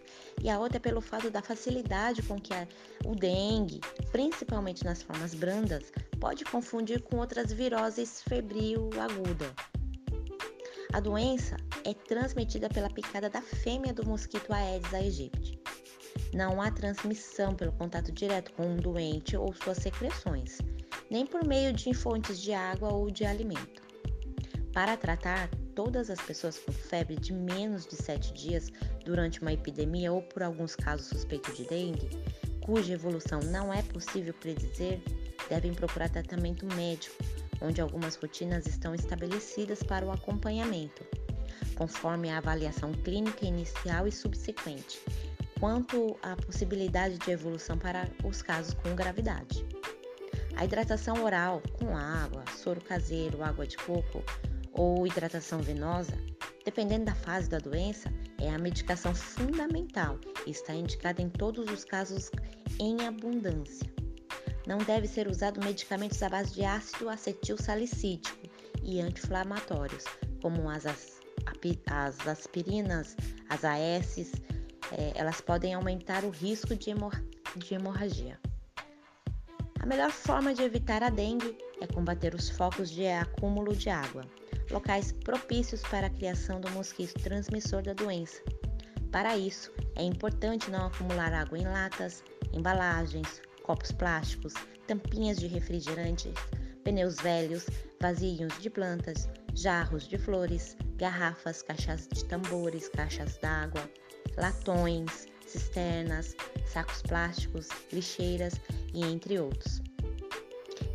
E 0.42 0.50
a 0.50 0.58
outra 0.58 0.76
é 0.76 0.80
pelo 0.80 1.00
fato 1.00 1.30
da 1.30 1.40
facilidade 1.40 2.22
com 2.22 2.38
que 2.38 2.52
a, 2.52 2.68
o 3.06 3.14
dengue, 3.14 3.80
principalmente 4.12 4.84
nas 4.84 5.02
formas 5.02 5.34
brandas, 5.34 5.90
pode 6.20 6.44
confundir 6.44 7.00
com 7.00 7.16
outras 7.16 7.50
viroses 7.50 8.22
febril 8.22 8.90
aguda, 9.00 9.54
a 10.92 11.00
doença 11.00 11.56
é 11.84 11.92
transmitida 11.92 12.68
pela 12.68 12.88
picada 12.88 13.28
da 13.28 13.42
fêmea 13.42 13.92
do 13.92 14.06
mosquito 14.06 14.52
Aedes 14.52 14.94
aegypti. 14.94 15.58
Não 16.32 16.60
há 16.60 16.70
transmissão 16.70 17.54
pelo 17.54 17.72
contato 17.72 18.12
direto 18.12 18.52
com 18.52 18.66
um 18.66 18.76
doente 18.76 19.36
ou 19.36 19.54
suas 19.54 19.78
secreções, 19.78 20.58
nem 21.10 21.26
por 21.26 21.44
meio 21.44 21.72
de 21.72 21.92
fontes 21.92 22.40
de 22.40 22.52
água 22.52 22.92
ou 22.92 23.10
de 23.10 23.24
alimento. 23.24 23.82
Para 24.72 24.96
tratar 24.96 25.48
todas 25.74 26.10
as 26.10 26.20
pessoas 26.20 26.58
com 26.58 26.72
febre 26.72 27.16
de 27.16 27.32
menos 27.32 27.86
de 27.86 27.96
7 27.96 28.32
dias 28.32 28.72
durante 29.04 29.40
uma 29.40 29.52
epidemia 29.52 30.12
ou 30.12 30.22
por 30.22 30.42
alguns 30.42 30.74
casos 30.76 31.06
suspeitos 31.06 31.56
de 31.56 31.64
dengue, 31.64 32.08
cuja 32.64 32.94
evolução 32.94 33.40
não 33.40 33.72
é 33.72 33.82
possível 33.82 34.34
predizer, 34.34 35.00
devem 35.48 35.72
procurar 35.72 36.08
tratamento 36.08 36.66
médico, 36.74 37.16
onde 37.60 37.80
algumas 37.80 38.16
rotinas 38.16 38.66
estão 38.66 38.94
estabelecidas 38.94 39.82
para 39.82 40.04
o 40.04 40.10
acompanhamento, 40.10 41.04
conforme 41.76 42.30
a 42.30 42.38
avaliação 42.38 42.92
clínica 42.92 43.46
inicial 43.46 44.06
e 44.06 44.12
subsequente, 44.12 45.00
quanto 45.58 46.16
à 46.22 46.36
possibilidade 46.36 47.18
de 47.18 47.30
evolução 47.30 47.78
para 47.78 48.08
os 48.24 48.42
casos 48.42 48.74
com 48.74 48.94
gravidade. 48.94 49.64
A 50.56 50.64
hidratação 50.64 51.22
oral 51.22 51.62
com 51.78 51.96
água, 51.96 52.44
soro 52.56 52.80
caseiro, 52.80 53.42
água 53.42 53.66
de 53.66 53.76
coco 53.76 54.22
ou 54.72 55.06
hidratação 55.06 55.60
venosa, 55.60 56.16
dependendo 56.64 57.06
da 57.06 57.14
fase 57.14 57.48
da 57.48 57.58
doença, 57.58 58.12
é 58.38 58.50
a 58.50 58.58
medicação 58.58 59.14
fundamental 59.14 60.18
e 60.46 60.50
está 60.50 60.74
indicada 60.74 61.22
em 61.22 61.28
todos 61.28 61.70
os 61.70 61.84
casos 61.84 62.30
em 62.78 63.06
abundância. 63.06 63.86
Não 64.66 64.78
deve 64.78 65.06
ser 65.06 65.28
usado 65.28 65.64
medicamentos 65.64 66.20
à 66.22 66.28
base 66.28 66.52
de 66.52 66.64
ácido 66.64 67.08
acetil 67.08 67.56
salicídico 67.56 68.36
e 68.82 69.00
anti-inflamatórios, 69.00 70.04
como 70.42 70.68
as, 70.68 70.84
as 70.86 72.26
aspirinas, 72.26 73.16
as 73.48 73.64
AS, 73.64 74.32
é, 74.92 75.12
elas 75.14 75.40
podem 75.40 75.74
aumentar 75.74 76.24
o 76.24 76.30
risco 76.30 76.74
de, 76.74 76.90
hemor 76.90 77.12
de 77.56 77.74
hemorragia. 77.74 78.40
A 79.80 79.86
melhor 79.86 80.10
forma 80.10 80.52
de 80.52 80.62
evitar 80.62 81.02
a 81.02 81.10
dengue 81.10 81.56
é 81.80 81.86
combater 81.86 82.34
os 82.34 82.50
focos 82.50 82.90
de 82.90 83.06
acúmulo 83.06 83.74
de 83.74 83.88
água, 83.88 84.24
locais 84.70 85.12
propícios 85.12 85.80
para 85.82 86.08
a 86.08 86.10
criação 86.10 86.60
do 86.60 86.68
mosquito 86.70 87.14
transmissor 87.22 87.82
da 87.82 87.92
doença. 87.92 88.42
Para 89.12 89.36
isso, 89.38 89.72
é 89.94 90.02
importante 90.02 90.70
não 90.70 90.88
acumular 90.88 91.32
água 91.32 91.56
em 91.56 91.64
latas, 91.64 92.24
embalagens, 92.52 93.40
copos 93.66 93.90
plásticos, 93.90 94.54
tampinhas 94.86 95.38
de 95.38 95.48
refrigerantes, 95.48 96.32
pneus 96.84 97.16
velhos, 97.16 97.66
vasinhos 98.00 98.56
de 98.62 98.70
plantas, 98.70 99.28
jarros 99.54 100.06
de 100.06 100.16
flores, 100.16 100.76
garrafas, 100.96 101.62
caixas 101.62 102.06
de 102.06 102.24
tambores, 102.26 102.88
caixas 102.88 103.36
d'água, 103.38 103.90
latões, 104.36 105.26
cisternas, 105.44 106.36
sacos 106.64 107.02
plásticos, 107.02 107.68
lixeiras 107.92 108.54
e 108.94 109.04
entre 109.04 109.40
outros. 109.40 109.82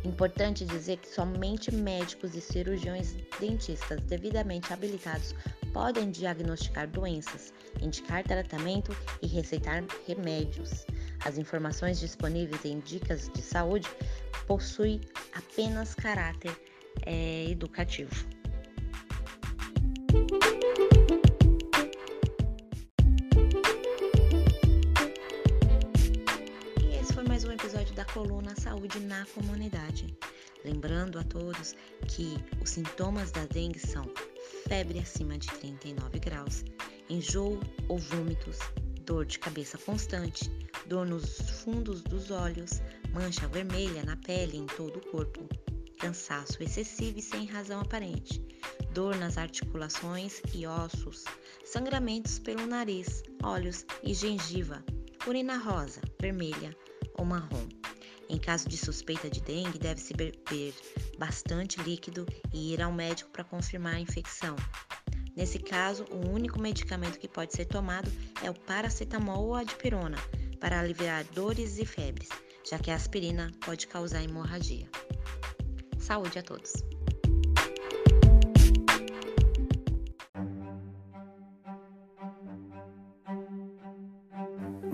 Importante 0.04 0.64
dizer 0.64 0.96
que 0.96 1.08
somente 1.08 1.72
médicos 1.72 2.34
e 2.34 2.40
cirurgiões 2.40 3.14
dentistas 3.38 4.00
devidamente 4.02 4.72
habilitados 4.72 5.34
podem 5.74 6.10
diagnosticar 6.10 6.88
doenças, 6.88 7.52
indicar 7.80 8.24
tratamento 8.24 8.96
e 9.20 9.26
receitar 9.26 9.84
remédios. 10.06 10.86
As 11.24 11.38
informações 11.38 12.00
disponíveis 12.00 12.64
em 12.64 12.80
dicas 12.80 13.28
de 13.28 13.42
saúde 13.42 13.88
possuem 14.46 15.00
apenas 15.32 15.94
caráter 15.94 16.56
é, 17.06 17.44
educativo. 17.48 18.12
E 26.80 26.96
esse 27.00 27.12
foi 27.12 27.24
mais 27.24 27.44
um 27.44 27.52
episódio 27.52 27.94
da 27.94 28.04
coluna 28.06 28.54
Saúde 28.60 28.98
na 28.98 29.24
Comunidade. 29.26 30.16
Lembrando 30.64 31.20
a 31.20 31.24
todos 31.24 31.76
que 32.08 32.36
os 32.60 32.70
sintomas 32.70 33.30
da 33.30 33.44
dengue 33.46 33.78
são 33.78 34.04
febre 34.66 34.98
acima 34.98 35.38
de 35.38 35.46
39 35.48 36.18
graus, 36.18 36.64
enjoo 37.08 37.60
ou 37.88 37.98
vômitos, 37.98 38.58
dor 39.04 39.24
de 39.24 39.38
cabeça 39.38 39.78
constante, 39.78 40.50
dor 40.86 41.06
nos 41.06 41.40
fundos 41.62 42.02
dos 42.02 42.30
olhos, 42.30 42.82
mancha 43.12 43.46
vermelha 43.48 44.04
na 44.04 44.16
pele 44.16 44.56
e 44.56 44.60
em 44.60 44.66
todo 44.66 44.96
o 44.98 45.06
corpo, 45.10 45.48
cansaço 45.98 46.62
excessivo 46.62 47.18
e 47.18 47.22
sem 47.22 47.46
razão 47.46 47.80
aparente, 47.80 48.44
dor 48.92 49.16
nas 49.16 49.38
articulações 49.38 50.40
e 50.52 50.66
ossos, 50.66 51.24
sangramentos 51.64 52.38
pelo 52.38 52.66
nariz, 52.66 53.22
olhos 53.42 53.86
e 54.02 54.12
gengiva, 54.12 54.84
urina 55.26 55.56
rosa, 55.56 56.00
vermelha 56.20 56.76
ou 57.18 57.24
marrom. 57.24 57.68
Em 58.28 58.38
caso 58.38 58.68
de 58.68 58.76
suspeita 58.78 59.28
de 59.28 59.40
dengue, 59.40 59.78
deve-se 59.78 60.14
beber 60.14 60.74
bastante 61.18 61.80
líquido 61.82 62.26
e 62.52 62.72
ir 62.72 62.80
ao 62.80 62.92
médico 62.92 63.30
para 63.30 63.44
confirmar 63.44 63.94
a 63.94 64.00
infecção. 64.00 64.56
Nesse 65.36 65.58
caso, 65.58 66.04
o 66.10 66.30
único 66.30 66.60
medicamento 66.60 67.18
que 67.18 67.28
pode 67.28 67.52
ser 67.52 67.66
tomado 67.66 68.10
é 68.42 68.50
o 68.50 68.54
paracetamol 68.54 69.46
ou 69.46 69.54
a 69.54 69.64
dipirona 69.64 70.16
para 70.62 70.78
aliviar 70.78 71.24
dores 71.34 71.76
e 71.78 71.84
febres, 71.84 72.28
já 72.64 72.78
que 72.78 72.92
a 72.92 72.94
aspirina 72.94 73.50
pode 73.66 73.88
causar 73.88 74.22
hemorragia. 74.22 74.88
Saúde 75.98 76.38
a 76.38 76.42
todos! 76.42 76.72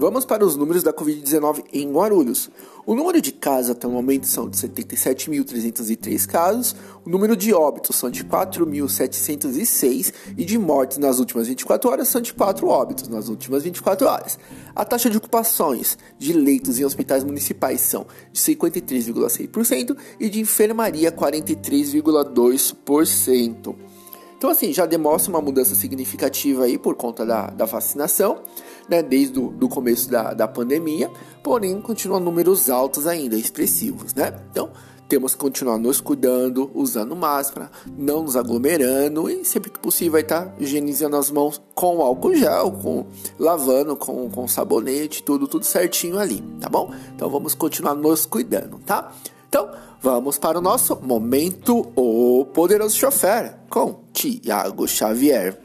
Vamos 0.01 0.25
para 0.25 0.47
os 0.47 0.55
números 0.55 0.85
da 0.85 0.93
Covid-19 0.93 1.65
em 1.73 1.91
Guarulhos. 1.91 2.49
O 2.87 2.95
número 2.95 3.21
de 3.21 3.33
casos 3.33 3.73
até 3.73 3.85
o 3.85 3.91
momento 3.91 4.29
são 4.29 4.49
de 4.49 4.57
77.303 4.57 6.25
casos, 6.25 6.77
o 7.05 7.11
número 7.11 7.37
de 7.37 7.53
óbitos 7.53 7.97
são 7.97 8.09
de 8.09 8.23
4.706 8.23 10.15
e 10.37 10.45
de 10.45 10.57
mortes 10.57 10.99
nas 10.99 11.19
últimas 11.19 11.49
24 11.49 11.91
horas 11.91 12.07
são 12.07 12.21
de 12.21 12.33
4 12.33 12.69
óbitos 12.69 13.09
nas 13.09 13.29
últimas 13.29 13.65
24 13.65 14.07
horas. 14.07 14.39
A 14.73 14.85
taxa 14.85 15.11
de 15.11 15.17
ocupações 15.17 15.99
de 16.17 16.33
leitos 16.33 16.79
em 16.79 16.85
hospitais 16.85 17.25
municipais 17.25 17.81
são 17.81 18.07
de 18.33 18.41
53,6% 18.41 19.97
e 20.21 20.31
de 20.31 20.39
enfermaria 20.39 21.11
43,2%. 21.11 23.75
Então, 24.39 24.51
assim, 24.51 24.73
já 24.73 24.87
demonstra 24.87 25.31
uma 25.31 25.43
mudança 25.43 25.75
significativa 25.75 26.65
aí 26.65 26.79
por 26.79 26.95
conta 26.95 27.27
da, 27.27 27.49
da 27.49 27.65
vacinação, 27.65 28.41
né, 28.89 29.03
desde 29.03 29.37
o 29.41 29.69
começo 29.69 30.09
da, 30.09 30.33
da 30.33 30.47
pandemia, 30.47 31.11
porém 31.43 31.81
continuam 31.81 32.21
números 32.21 32.71
altos 32.71 33.09
ainda, 33.09 33.35
expressivos, 33.35 34.15
né? 34.15 34.33
Então, 34.51 34.71
temos 35.09 35.35
que 35.35 35.41
continuar 35.41 35.79
nos 35.79 36.01
cuidando, 36.01 36.71
usando 36.73 37.17
máscara, 37.17 37.71
não 37.97 38.23
nos 38.23 38.37
aglomerando 38.37 39.29
e 39.29 39.45
sempre 39.45 39.71
que 39.71 39.79
possível 39.79 40.13
vai 40.13 40.21
estar 40.21 40.55
higienizando 40.59 41.17
as 41.17 41.31
mãos 41.31 41.61
com 41.75 42.01
álcool 42.01 42.35
gel, 42.35 42.71
com 42.73 43.07
lavando 43.39 43.97
com, 43.97 44.31
com 44.31 44.47
sabonete, 44.47 45.23
tudo 45.23 45.49
tudo 45.49 45.65
certinho 45.65 46.19
ali, 46.19 46.43
tá 46.61 46.69
bom? 46.69 46.95
Então 47.15 47.29
vamos 47.31 47.55
continuar 47.55 47.95
nos 47.95 48.27
cuidando, 48.27 48.79
tá? 48.85 49.11
Então, 49.49 49.71
vamos 50.01 50.39
para 50.39 50.59
o 50.59 50.63
nosso 50.63 50.99
momento 51.03 51.93
o 51.97 52.45
poderoso 52.47 52.97
chofer 52.97 53.55
com 53.69 54.05
Tiago 54.13 54.87
Xavier. 54.87 55.59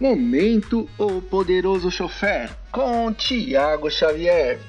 Momento 0.00 0.88
o 0.96 1.20
poderoso 1.20 1.90
chofer 1.90 2.50
com 2.70 3.12
Tiago 3.12 3.90
Xavier. 3.90 4.60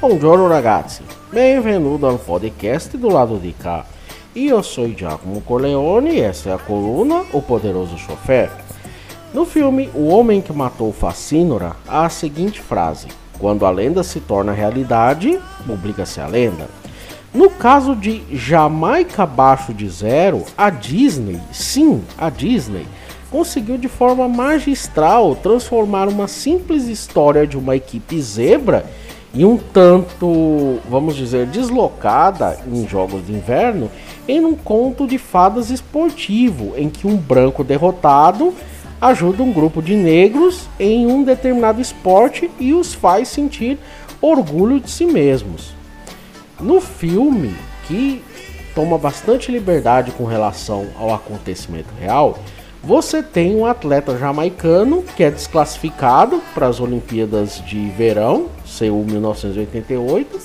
Buongiorno 0.00 0.48
ragazzi, 0.48 1.02
benvenuto 1.28 2.06
al 2.06 2.18
podcast 2.18 2.96
do 2.96 3.08
lado 3.08 3.38
de 3.38 3.52
cá. 3.52 3.84
Eu 4.34 4.62
sou 4.62 4.88
Giacomo 4.88 5.42
Corleone 5.42 6.12
e 6.12 6.20
essa 6.20 6.48
é 6.48 6.54
a 6.54 6.58
coluna 6.58 7.22
O 7.32 7.42
Poderoso 7.42 7.98
Chofer. 7.98 8.50
No 9.34 9.44
filme 9.44 9.90
O 9.92 10.06
Homem 10.06 10.40
que 10.40 10.54
Matou 10.54 10.90
Facínora, 10.90 11.76
há 11.86 12.06
a 12.06 12.08
seguinte 12.08 12.62
frase: 12.62 13.08
Quando 13.38 13.66
a 13.66 13.70
lenda 13.70 14.02
se 14.02 14.20
torna 14.20 14.52
realidade, 14.52 15.38
publica-se 15.66 16.18
a 16.18 16.26
lenda. 16.26 16.66
No 17.34 17.50
caso 17.50 17.94
de 17.94 18.22
Jamaica 18.32 19.24
abaixo 19.24 19.74
de 19.74 19.86
zero, 19.86 20.46
a 20.56 20.70
Disney, 20.70 21.38
sim, 21.52 22.02
a 22.16 22.30
Disney, 22.30 22.86
conseguiu 23.30 23.76
de 23.76 23.86
forma 23.86 24.26
magistral 24.26 25.36
transformar 25.36 26.08
uma 26.08 26.26
simples 26.26 26.86
história 26.88 27.46
de 27.46 27.58
uma 27.58 27.76
equipe 27.76 28.18
zebra 28.22 28.86
e 29.32 29.44
um 29.44 29.56
tanto, 29.56 30.80
vamos 30.88 31.14
dizer, 31.14 31.46
deslocada 31.46 32.58
em 32.66 32.86
jogos 32.88 33.26
de 33.26 33.32
inverno, 33.32 33.90
em 34.26 34.44
um 34.44 34.54
conto 34.54 35.06
de 35.06 35.18
fadas 35.18 35.70
esportivo, 35.70 36.74
em 36.76 36.90
que 36.90 37.06
um 37.06 37.16
branco 37.16 37.62
derrotado 37.62 38.52
ajuda 39.00 39.42
um 39.42 39.52
grupo 39.52 39.80
de 39.80 39.96
negros 39.96 40.68
em 40.78 41.06
um 41.06 41.22
determinado 41.22 41.80
esporte 41.80 42.50
e 42.58 42.74
os 42.74 42.92
faz 42.92 43.28
sentir 43.28 43.78
orgulho 44.20 44.80
de 44.80 44.90
si 44.90 45.06
mesmos. 45.06 45.74
No 46.60 46.80
filme, 46.80 47.54
que 47.86 48.22
toma 48.74 48.98
bastante 48.98 49.50
liberdade 49.50 50.10
com 50.10 50.24
relação 50.24 50.88
ao 50.98 51.14
acontecimento 51.14 51.88
real, 51.98 52.38
você 52.82 53.22
tem 53.22 53.54
um 53.54 53.64
atleta 53.64 54.16
jamaicano 54.18 55.02
que 55.16 55.22
é 55.22 55.30
desclassificado 55.30 56.42
para 56.54 56.66
as 56.66 56.80
Olimpíadas 56.80 57.62
de 57.64 57.88
Verão, 57.90 58.46
Seul 58.70 59.04
1988, 59.04 60.40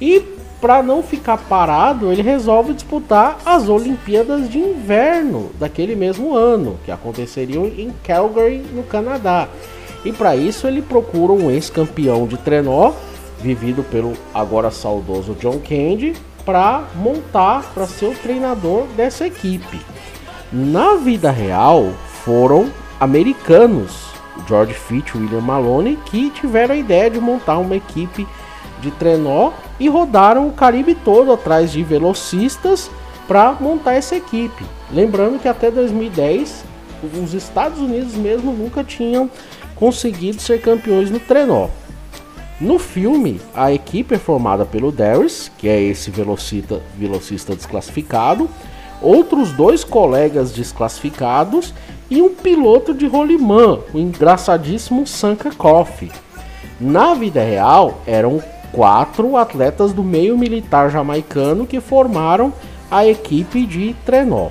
e 0.00 0.20
para 0.60 0.82
não 0.82 1.02
ficar 1.02 1.36
parado, 1.36 2.10
ele 2.10 2.22
resolve 2.22 2.72
disputar 2.72 3.38
as 3.44 3.68
Olimpíadas 3.68 4.48
de 4.48 4.58
Inverno 4.58 5.50
daquele 5.58 5.94
mesmo 5.94 6.34
ano, 6.34 6.78
que 6.84 6.90
aconteceriam 6.90 7.66
em 7.66 7.92
Calgary, 8.02 8.64
no 8.72 8.82
Canadá. 8.82 9.48
E 10.04 10.12
para 10.12 10.34
isso 10.34 10.66
ele 10.66 10.80
procura 10.80 11.32
um 11.32 11.50
ex-campeão 11.50 12.26
de 12.26 12.36
trenó, 12.38 12.92
vivido 13.40 13.82
pelo 13.82 14.14
agora 14.32 14.70
saudoso 14.70 15.36
John 15.38 15.60
Candy, 15.60 16.14
para 16.44 16.84
montar, 16.94 17.72
para 17.74 17.86
ser 17.86 18.06
o 18.06 18.14
treinador 18.14 18.84
dessa 18.96 19.26
equipe. 19.26 19.80
Na 20.52 20.94
vida 20.94 21.30
real, 21.30 21.92
foram 22.24 22.70
americanos, 22.98 24.06
George 24.46 24.74
Fitch 24.74 25.14
William 25.14 25.40
Maloney, 25.40 25.98
que 26.06 26.30
tiveram 26.30 26.74
a 26.74 26.78
ideia 26.78 27.10
de 27.10 27.20
montar 27.20 27.58
uma 27.58 27.76
equipe 27.76 28.26
de 28.80 28.90
trenó 28.90 29.52
e 29.80 29.88
rodaram 29.88 30.48
o 30.48 30.52
Caribe 30.52 30.94
todo 30.94 31.32
atrás 31.32 31.72
de 31.72 31.82
velocistas 31.82 32.90
para 33.26 33.52
montar 33.52 33.94
essa 33.94 34.16
equipe. 34.16 34.64
Lembrando 34.92 35.40
que 35.40 35.48
até 35.48 35.70
2010 35.70 36.64
os 37.22 37.34
Estados 37.34 37.78
Unidos 37.78 38.14
mesmo 38.14 38.52
nunca 38.52 38.82
tinham 38.82 39.30
conseguido 39.74 40.40
ser 40.40 40.60
campeões 40.60 41.10
no 41.10 41.20
trenó. 41.20 41.68
No 42.58 42.78
filme, 42.78 43.40
a 43.54 43.70
equipe 43.70 44.14
é 44.14 44.18
formada 44.18 44.64
pelo 44.64 44.90
Darius, 44.90 45.50
que 45.58 45.68
é 45.68 45.78
esse 45.80 46.10
velocista, 46.10 46.80
velocista 46.96 47.54
desclassificado, 47.54 48.48
outros 49.02 49.52
dois 49.52 49.84
colegas 49.84 50.52
desclassificados 50.52 51.74
e 52.10 52.22
um 52.22 52.34
piloto 52.34 52.94
de 52.94 53.06
rolimã, 53.06 53.80
o 53.92 53.98
engraçadíssimo 53.98 55.06
Sanka 55.06 55.50
Koff. 55.50 56.10
Na 56.80 57.14
vida 57.14 57.42
real, 57.42 58.00
eram 58.06 58.42
quatro 58.72 59.36
atletas 59.36 59.92
do 59.92 60.02
meio 60.02 60.36
militar 60.36 60.90
jamaicano 60.90 61.66
que 61.66 61.80
formaram 61.80 62.52
a 62.90 63.06
equipe 63.06 63.66
de 63.66 63.94
trenó. 64.04 64.50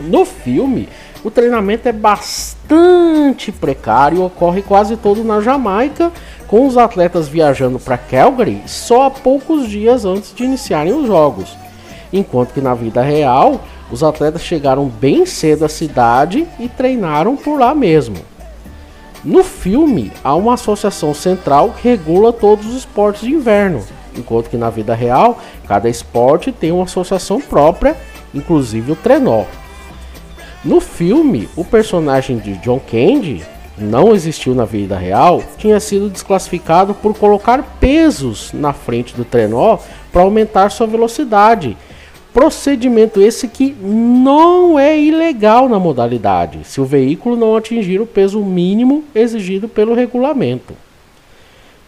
No 0.00 0.24
filme, 0.24 0.88
o 1.24 1.30
treinamento 1.30 1.88
é 1.88 1.92
bastante 1.92 3.50
precário, 3.50 4.22
ocorre 4.22 4.62
quase 4.62 4.96
todo 4.96 5.24
na 5.24 5.40
Jamaica, 5.40 6.12
com 6.46 6.66
os 6.66 6.76
atletas 6.76 7.28
viajando 7.28 7.78
para 7.78 7.98
Calgary 7.98 8.62
só 8.66 9.06
há 9.06 9.10
poucos 9.10 9.68
dias 9.68 10.04
antes 10.04 10.32
de 10.34 10.44
iniciarem 10.44 10.92
os 10.92 11.06
jogos. 11.06 11.56
Enquanto 12.12 12.54
que 12.54 12.60
na 12.60 12.72
vida 12.72 13.02
real, 13.02 13.60
os 13.90 14.02
atletas 14.02 14.42
chegaram 14.42 14.86
bem 14.86 15.24
cedo 15.24 15.64
à 15.64 15.68
cidade 15.68 16.46
e 16.58 16.68
treinaram 16.68 17.36
por 17.36 17.58
lá 17.58 17.74
mesmo. 17.74 18.16
No 19.24 19.42
filme, 19.42 20.12
há 20.22 20.34
uma 20.34 20.54
associação 20.54 21.12
central 21.12 21.70
que 21.70 21.88
regula 21.88 22.32
todos 22.32 22.66
os 22.66 22.76
esportes 22.76 23.22
de 23.22 23.32
inverno, 23.32 23.84
enquanto 24.16 24.48
que 24.48 24.56
na 24.56 24.70
vida 24.70 24.94
real, 24.94 25.38
cada 25.66 25.88
esporte 25.88 26.52
tem 26.52 26.70
uma 26.70 26.84
associação 26.84 27.40
própria, 27.40 27.96
inclusive 28.34 28.92
o 28.92 28.96
trenó. 28.96 29.44
No 30.64 30.80
filme, 30.80 31.48
o 31.56 31.64
personagem 31.64 32.38
de 32.38 32.54
John 32.58 32.80
Candy 32.80 33.44
não 33.76 34.14
existiu 34.14 34.54
na 34.54 34.64
vida 34.64 34.96
real, 34.96 35.42
tinha 35.56 35.78
sido 35.78 36.10
desclassificado 36.10 36.94
por 36.94 37.16
colocar 37.16 37.62
pesos 37.80 38.52
na 38.52 38.72
frente 38.72 39.14
do 39.14 39.24
trenó 39.24 39.78
para 40.12 40.22
aumentar 40.22 40.70
sua 40.70 40.86
velocidade 40.86 41.76
Procedimento 42.32 43.20
esse 43.20 43.48
que 43.48 43.74
não 43.80 44.78
é 44.78 44.98
ilegal 44.98 45.68
na 45.68 45.78
modalidade, 45.78 46.60
se 46.64 46.80
o 46.80 46.84
veículo 46.84 47.36
não 47.36 47.56
atingir 47.56 48.00
o 48.00 48.06
peso 48.06 48.40
mínimo 48.40 49.04
exigido 49.14 49.68
pelo 49.68 49.94
regulamento. 49.94 50.74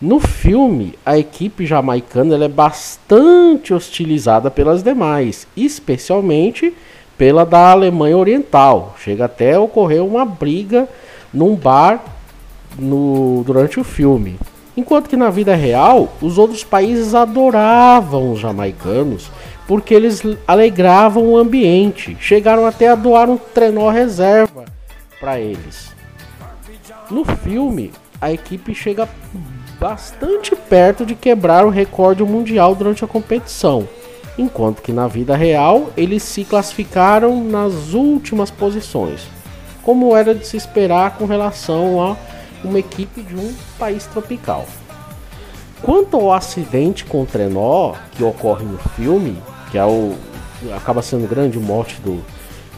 No 0.00 0.18
filme, 0.18 0.94
a 1.04 1.18
equipe 1.18 1.66
jamaicana 1.66 2.42
é 2.42 2.48
bastante 2.48 3.74
hostilizada 3.74 4.50
pelas 4.50 4.82
demais, 4.82 5.46
especialmente 5.54 6.72
pela 7.18 7.44
da 7.44 7.72
Alemanha 7.72 8.16
Oriental. 8.16 8.96
Chega 8.98 9.26
até 9.26 9.52
a 9.52 9.60
ocorrer 9.60 10.02
uma 10.02 10.24
briga 10.24 10.88
num 11.34 11.54
bar 11.54 12.02
no, 12.78 13.42
durante 13.44 13.78
o 13.78 13.84
filme. 13.84 14.38
Enquanto 14.74 15.10
que 15.10 15.16
na 15.16 15.28
vida 15.28 15.54
real, 15.54 16.14
os 16.22 16.38
outros 16.38 16.64
países 16.64 17.14
adoravam 17.14 18.32
os 18.32 18.40
jamaicanos 18.40 19.30
porque 19.70 19.94
eles 19.94 20.20
alegravam 20.48 21.24
o 21.24 21.38
ambiente. 21.38 22.16
Chegaram 22.18 22.66
até 22.66 22.88
a 22.88 22.96
doar 22.96 23.30
um 23.30 23.36
trenó 23.36 23.88
reserva 23.88 24.64
para 25.20 25.38
eles. 25.38 25.92
No 27.08 27.24
filme, 27.24 27.92
a 28.20 28.32
equipe 28.32 28.74
chega 28.74 29.08
bastante 29.78 30.56
perto 30.56 31.06
de 31.06 31.14
quebrar 31.14 31.64
o 31.64 31.70
recorde 31.70 32.24
mundial 32.24 32.74
durante 32.74 33.04
a 33.04 33.06
competição, 33.06 33.88
enquanto 34.36 34.82
que 34.82 34.92
na 34.92 35.06
vida 35.06 35.36
real 35.36 35.90
eles 35.96 36.24
se 36.24 36.42
classificaram 36.42 37.40
nas 37.44 37.94
últimas 37.94 38.50
posições, 38.50 39.28
como 39.84 40.16
era 40.16 40.34
de 40.34 40.44
se 40.48 40.56
esperar 40.56 41.16
com 41.16 41.26
relação 41.26 42.02
a 42.02 42.16
uma 42.64 42.80
equipe 42.80 43.22
de 43.22 43.36
um 43.36 43.54
país 43.78 44.04
tropical. 44.06 44.66
Quanto 45.80 46.16
ao 46.16 46.32
acidente 46.32 47.04
com 47.04 47.22
o 47.22 47.26
trenó 47.26 47.94
que 48.10 48.24
ocorre 48.24 48.64
no 48.64 48.78
filme, 48.96 49.38
que 49.70 49.78
é 49.78 49.84
o 49.84 50.14
acaba 50.76 51.00
sendo 51.00 51.28
grande 51.28 51.58
mote 51.58 52.00
do, 52.02 52.22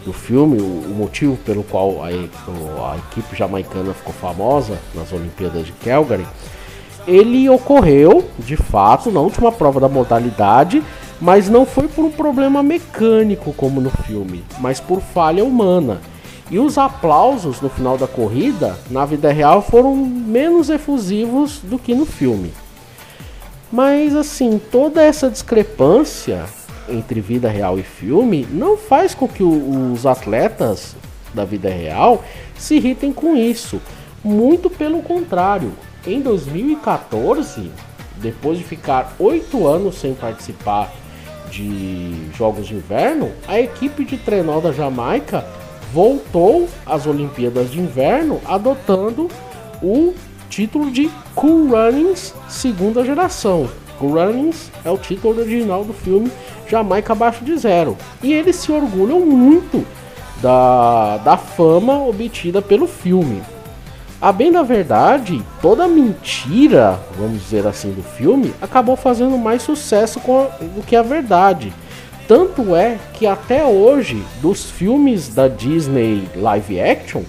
do 0.05 0.13
filme, 0.13 0.61
o, 0.61 0.65
o 0.65 0.95
motivo 0.97 1.37
pelo 1.39 1.63
qual 1.65 2.03
a, 2.05 2.09
a, 2.09 2.97
equipe 2.99 3.37
jamaicana 3.37 3.93
ficou 3.95 4.13
famosa 4.13 4.79
nas 4.95 5.13
Olimpíadas 5.13 5.67
de 5.67 5.73
Calgary, 5.73 6.27
ele 7.07 7.49
ocorreu 7.49 8.25
de 8.39 8.57
fato 8.57 9.11
na 9.11 9.21
última 9.21 9.51
prova 9.51 9.81
da 9.81 9.89
modalidade, 9.89 10.83
mas 11.21 11.49
não 11.49 11.67
foi 11.67 11.89
por 11.89 12.05
um 12.05 12.11
problema 12.11 12.63
mecânico 12.63 13.53
como 13.53 13.81
no 13.81 13.91
filme, 13.91 14.45
mas 14.59 14.81
por 14.81 15.01
falha 15.01 15.45
humana. 15.45 16.01
E 16.51 16.59
os 16.59 16.77
aplausos 16.77 17.61
no 17.61 17.71
final 17.71 17.97
da 17.97 18.07
corrida, 18.07 18.77
na 18.91 19.07
vida 19.07 19.33
real, 19.33 19.63
foram 19.63 19.97
menos 19.97 20.69
efusivos 20.69 21.61
do 21.63 21.79
que 21.79 21.95
no 21.95 22.05
filme. 22.05 22.53
Mas 23.73 24.15
assim, 24.15 24.61
toda 24.71 25.03
essa 25.03 25.31
discrepância 25.31 26.45
entre 26.89 27.21
vida 27.21 27.49
real 27.49 27.79
e 27.79 27.83
filme 27.83 28.47
não 28.51 28.77
faz 28.77 29.15
com 29.15 29.29
que 29.29 29.43
o, 29.43 29.93
os 29.93 30.07
atletas 30.07 30.97
da 31.35 31.45
vida 31.45 31.69
real 31.69 32.25
se 32.57 32.77
irritem 32.77 33.13
com 33.13 33.37
isso. 33.37 33.81
Muito 34.23 34.71
pelo 34.71 35.03
contrário. 35.03 35.73
Em 36.07 36.21
2014, 36.21 37.71
depois 38.17 38.59
de 38.59 38.65
ficar 38.65 39.15
oito 39.19 39.67
anos 39.67 39.97
sem 39.97 40.15
participar 40.15 40.93
de 41.51 42.31
jogos 42.37 42.67
de 42.67 42.75
inverno, 42.75 43.31
a 43.47 43.61
equipe 43.61 44.05
de 44.05 44.17
trenó 44.17 44.61
da 44.61 44.73
Jamaica 44.73 45.45
voltou 45.93 46.69
às 46.87 47.07
Olimpíadas 47.07 47.71
de 47.71 47.79
Inverno 47.79 48.41
adotando 48.47 49.29
o 49.83 50.15
título 50.49 50.91
de 50.91 51.11
Cool 51.35 51.71
Runnings 51.71 52.35
segunda 52.49 53.05
geração. 53.05 53.69
Cool 53.99 54.15
Runnings 54.15 54.71
é 54.85 54.91
o 54.91 54.97
título 54.97 55.41
original 55.41 55.85
do 55.85 55.93
filme 55.93 56.31
Jamaica 56.73 57.13
abaixo 57.13 57.45
de 57.45 57.55
zero. 57.59 57.99
E 58.23 58.33
eles 58.33 58.57
se 58.57 58.73
orgulham 58.73 59.21
muito 59.21 59.87
da, 60.41 61.19
da 61.19 61.37
fama 61.37 62.03
obtida 62.03 62.63
pelo 62.63 62.87
filme. 62.87 63.43
A 64.19 64.33
bem 64.33 64.51
da 64.51 64.63
verdade, 64.63 65.43
toda 65.61 65.87
mentira, 65.87 66.99
vamos 67.19 67.43
dizer 67.43 67.67
assim, 67.67 67.93
do 67.93 68.03
filme 68.03 68.55
acabou 68.63 68.97
fazendo 68.97 69.37
mais 69.37 69.63
sucesso 69.63 70.19
a, 70.21 70.65
do 70.65 70.83
que 70.83 70.97
a 70.97 71.03
verdade. 71.03 71.73
Tanto 72.27 72.75
é 72.75 72.99
que 73.13 73.27
até 73.27 73.65
hoje, 73.65 74.23
dos 74.41 74.71
filmes 74.71 75.29
da 75.29 75.49
Disney 75.49 76.27
live 76.37 76.81
action, 76.81 77.23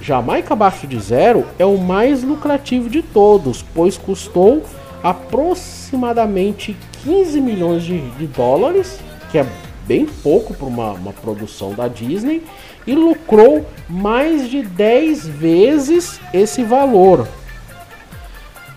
Jamaica 0.00 0.54
Abaixo 0.54 0.86
de 0.86 0.98
Zero 0.98 1.44
é 1.58 1.66
o 1.66 1.76
mais 1.76 2.22
lucrativo 2.22 2.88
de 2.88 3.02
todos, 3.02 3.62
pois 3.74 3.98
custou 3.98 4.62
aproximadamente 5.02 6.76
15 7.04 7.40
milhões 7.40 7.82
de, 7.82 8.00
de 8.12 8.26
dólares, 8.26 8.98
que 9.30 9.38
é 9.38 9.46
bem 9.86 10.06
pouco 10.06 10.54
para 10.54 10.66
uma, 10.66 10.92
uma 10.92 11.12
produção 11.12 11.72
da 11.74 11.88
Disney, 11.88 12.42
e 12.86 12.94
lucrou 12.94 13.66
mais 13.88 14.48
de 14.48 14.62
10 14.62 15.26
vezes 15.26 16.20
esse 16.32 16.62
valor. 16.62 17.26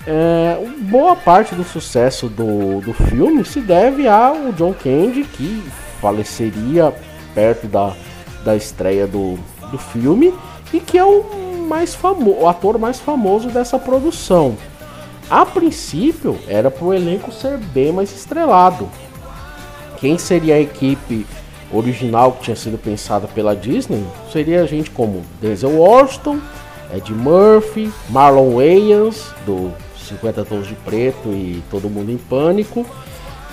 É, 0.05 0.57
boa 0.89 1.15
parte 1.15 1.55
do 1.55 1.63
sucesso 1.63 2.27
do, 2.27 2.81
do 2.81 2.93
filme 2.93 3.45
se 3.45 3.61
deve 3.61 4.07
ao 4.07 4.51
John 4.51 4.73
Candy, 4.73 5.23
que 5.23 5.63
faleceria 6.01 6.93
perto 7.33 7.67
da, 7.67 7.93
da 8.43 8.55
estreia 8.55 9.07
do, 9.07 9.39
do 9.71 9.77
filme 9.77 10.33
e 10.73 10.79
que 10.79 10.97
é 10.97 11.05
o, 11.05 11.23
mais 11.67 11.95
famo 11.95 12.41
o 12.41 12.47
ator 12.47 12.77
mais 12.77 12.99
famoso 12.99 13.47
dessa 13.49 13.79
produção. 13.79 14.57
A 15.33 15.47
princípio, 15.47 16.37
era 16.47 16.69
para 16.69 16.85
o 16.85 16.93
elenco 16.93 17.31
ser 17.31 17.57
bem 17.57 17.91
mais 17.91 18.15
estrelado. 18.15 18.87
Quem 19.97 20.15
seria 20.15 20.53
a 20.53 20.59
equipe 20.59 21.25
original 21.71 22.33
que 22.33 22.43
tinha 22.43 22.55
sido 22.55 22.77
pensada 22.77 23.27
pela 23.27 23.55
Disney 23.55 24.05
seria 24.31 24.67
gente 24.67 24.91
como 24.91 25.23
Denzel 25.41 25.71
Washington, 25.71 26.39
Ed 26.95 27.11
Murphy, 27.11 27.91
Marlon 28.09 28.57
Wayans, 28.57 29.33
do 29.43 29.73
50 30.07 30.45
Tons 30.45 30.67
de 30.67 30.75
Preto 30.75 31.29
e 31.29 31.63
Todo 31.71 31.89
Mundo 31.89 32.11
em 32.11 32.17
Pânico, 32.17 32.85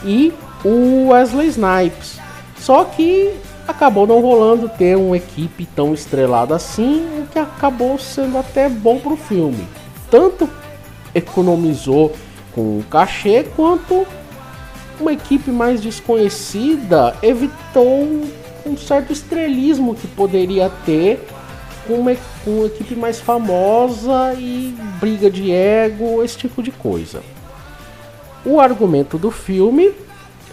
e 0.05 0.35
o 0.63 1.09
Wesley 1.09 1.49
Snipes. 1.49 2.19
Só 2.59 2.85
que 2.85 3.33
acabou 3.67 4.07
não 4.07 4.21
rolando 4.21 4.69
ter 4.69 4.99
uma 4.99 5.17
equipe 5.17 5.65
tão 5.65 5.95
estrelada 5.95 6.55
assim, 6.55 7.23
o 7.23 7.27
que 7.27 7.39
acabou 7.39 7.99
sendo 7.99 8.37
até 8.37 8.69
bom 8.69 8.99
pro 9.01 9.17
filme. 9.17 9.67
Tanto 10.11 10.47
economizou 11.15 12.15
com 12.53 12.79
o 12.79 12.85
cachê, 12.91 13.45
quanto 13.57 14.07
uma 15.01 15.13
equipe 15.13 15.51
mais 15.51 15.81
desconhecida 15.81 17.17
evitou 17.23 18.07
um 18.67 18.77
certo 18.77 19.13
estrelismo 19.13 19.95
que 19.95 20.07
poderia 20.07 20.71
ter 20.85 21.25
com 21.87 21.95
uma, 21.95 22.15
com 22.45 22.51
uma 22.51 22.67
equipe 22.67 22.95
mais 22.95 23.19
famosa 23.19 24.35
e 24.39 24.75
briga 25.01 25.31
de 25.31 25.51
ego, 25.51 26.23
esse 26.23 26.37
tipo 26.37 26.63
de 26.63 26.71
coisa. 26.71 27.23
O 28.45 28.61
argumento 28.61 29.19
do 29.19 29.31
filme 29.31 29.93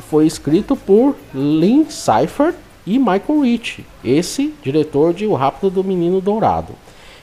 foi 0.09 0.25
escrito 0.25 0.75
por 0.75 1.15
Lynn 1.33 1.85
Seifert 1.89 2.55
e 2.85 2.97
Michael 2.97 3.41
Rich, 3.41 3.85
esse 4.03 4.53
diretor 4.63 5.13
de 5.13 5.25
O 5.25 5.33
Rápido 5.33 5.69
do 5.69 5.83
Menino 5.83 6.21
Dourado. 6.21 6.73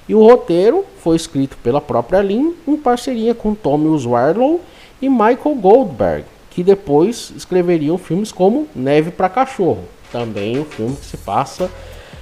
E 0.09 0.15
o 0.15 0.23
roteiro 0.23 0.85
foi 0.99 1.17
escrito 1.17 1.57
pela 1.63 1.81
própria 1.81 2.21
Lynn 2.21 2.53
em 2.67 2.77
parceria 2.77 3.35
com 3.35 3.55
Tommy 3.55 3.89
Wiseau 3.89 4.61
e 5.01 5.09
Michael 5.09 5.57
Goldberg, 5.57 6.25
que 6.51 6.63
depois 6.63 7.33
escreveriam 7.37 7.97
filmes 7.97 8.31
como 8.31 8.69
Neve 8.75 9.11
para 9.11 9.29
Cachorro, 9.29 9.85
também 10.13 10.59
um 10.59 10.65
filme 10.65 10.97
que 10.97 11.07
se 11.07 11.17
passa 11.17 11.71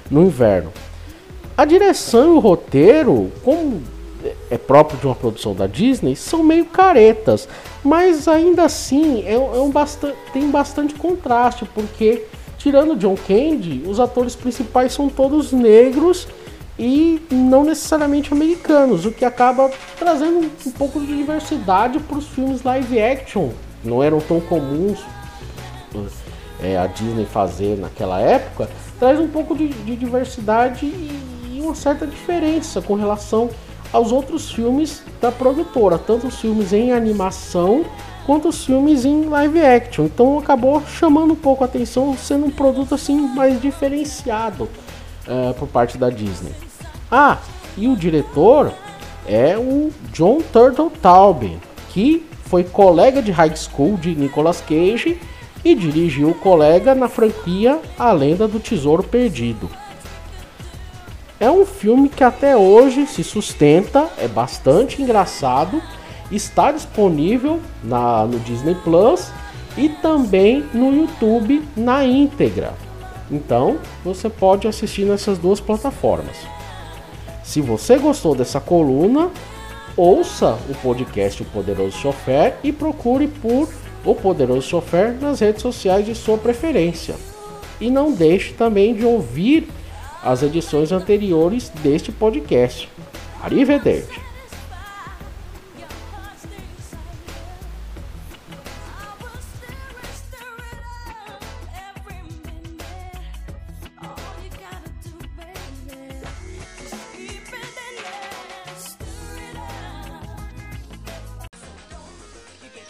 no 0.09 0.23
inverno. 0.23 0.71
A 1.57 1.65
direção 1.65 2.33
e 2.33 2.37
o 2.37 2.39
roteiro, 2.39 3.31
como 3.43 3.81
é 4.49 4.57
próprio 4.57 4.97
de 4.99 5.05
uma 5.05 5.15
produção 5.15 5.53
da 5.53 5.67
Disney, 5.67 6.15
são 6.15 6.41
meio 6.41 6.65
caretas, 6.65 7.47
mas 7.83 8.27
ainda 8.27 8.63
assim 8.63 9.23
é, 9.25 9.33
é 9.33 9.37
um 9.37 9.71
tem 10.31 10.49
bastante 10.49 10.93
contraste, 10.95 11.65
porque 11.75 12.25
tirando 12.57 12.95
John 12.95 13.15
Candy, 13.27 13.83
os 13.85 13.99
atores 13.99 14.35
principais 14.35 14.93
são 14.93 15.09
todos 15.09 15.51
negros 15.51 16.27
e 16.77 17.21
não 17.29 17.63
necessariamente 17.63 18.33
americanos, 18.33 19.05
o 19.05 19.11
que 19.11 19.23
acaba 19.23 19.69
trazendo 19.97 20.39
um 20.65 20.71
pouco 20.71 20.99
de 20.99 21.15
diversidade 21.17 21.99
para 21.99 22.17
os 22.17 22.27
filmes 22.27 22.63
live 22.63 22.99
action, 22.99 23.49
não 23.83 24.01
eram 24.01 24.19
tão 24.19 24.39
comuns 24.39 24.99
é, 26.61 26.77
a 26.77 26.87
Disney 26.87 27.25
fazer 27.25 27.77
naquela 27.77 28.19
época, 28.19 28.69
traz 28.99 29.19
um 29.19 29.27
pouco 29.27 29.55
de, 29.55 29.67
de 29.67 29.95
diversidade 29.95 30.85
e, 30.85 31.21
e 31.51 31.61
uma 31.61 31.75
certa 31.75 32.07
diferença 32.07 32.81
com 32.81 32.95
relação 32.95 33.49
aos 33.91 34.11
outros 34.11 34.51
filmes 34.51 35.03
da 35.21 35.31
produtora, 35.31 35.99
tanto 35.99 36.27
os 36.27 36.39
filmes 36.39 36.73
em 36.73 36.91
animação 36.91 37.85
quanto 38.25 38.47
os 38.47 38.65
filmes 38.65 39.05
em 39.05 39.25
live 39.25 39.61
action. 39.61 40.05
Então 40.05 40.39
acabou 40.39 40.81
chamando 40.87 41.33
um 41.33 41.35
pouco 41.35 41.63
a 41.63 41.67
atenção, 41.67 42.17
sendo 42.17 42.47
um 42.47 42.51
produto 42.51 42.95
assim 42.95 43.15
mais 43.15 43.61
diferenciado 43.61 44.67
uh, 45.27 45.53
por 45.55 45.67
parte 45.67 45.97
da 45.97 46.09
Disney. 46.09 46.53
Ah, 47.11 47.37
e 47.77 47.87
o 47.87 47.95
diretor 47.95 48.73
é 49.27 49.57
o 49.57 49.91
John 50.11 50.41
Turtle 50.51 50.89
Taube, 51.01 51.59
que 51.89 52.25
foi 52.45 52.63
colega 52.63 53.21
de 53.21 53.31
high 53.31 53.55
school 53.55 53.97
de 53.97 54.15
Nicolas 54.15 54.61
Cage 54.61 55.19
e 55.63 55.73
dirigiu 55.73 56.29
o 56.29 56.35
colega 56.35 56.93
na 56.93 57.07
franquia 57.07 57.79
A 57.97 58.11
Lenda 58.11 58.47
do 58.47 58.59
Tesouro 58.59 59.03
Perdido. 59.03 59.69
É 61.39 61.49
um 61.49 61.65
filme 61.65 62.09
que 62.09 62.23
até 62.23 62.55
hoje 62.55 63.05
se 63.07 63.23
sustenta, 63.23 64.07
é 64.17 64.27
bastante 64.27 65.01
engraçado, 65.01 65.81
está 66.31 66.71
disponível 66.71 67.59
na, 67.83 68.25
no 68.25 68.39
Disney 68.39 68.75
Plus 68.75 69.31
e 69.77 69.89
também 69.89 70.63
no 70.73 70.93
YouTube 70.93 71.63
na 71.75 72.05
íntegra. 72.05 72.73
Então 73.33 73.79
você 74.05 74.29
pode 74.29 74.67
assistir 74.67 75.05
nessas 75.05 75.39
duas 75.39 75.59
plataformas. 75.59 76.37
Se 77.43 77.59
você 77.61 77.97
gostou 77.97 78.35
dessa 78.35 78.61
coluna, 78.61 79.31
ouça 79.97 80.57
o 80.69 80.75
podcast 80.75 81.41
O 81.41 81.45
Poderoso 81.45 81.97
Chofer 81.97 82.53
e 82.63 82.71
procure 82.71 83.27
por 83.27 83.67
O 84.05 84.13
Poderoso 84.13 84.69
Chofer 84.69 85.17
nas 85.19 85.39
redes 85.39 85.63
sociais 85.63 86.05
de 86.05 86.13
sua 86.13 86.37
preferência. 86.37 87.15
E 87.81 87.89
não 87.89 88.11
deixe 88.11 88.53
também 88.53 88.93
de 88.93 89.03
ouvir 89.03 89.67
as 90.23 90.43
edições 90.43 90.91
anteriores 90.91 91.69
deste 91.83 92.11
podcast. 92.11 92.87
Arrivederci! 93.41 94.22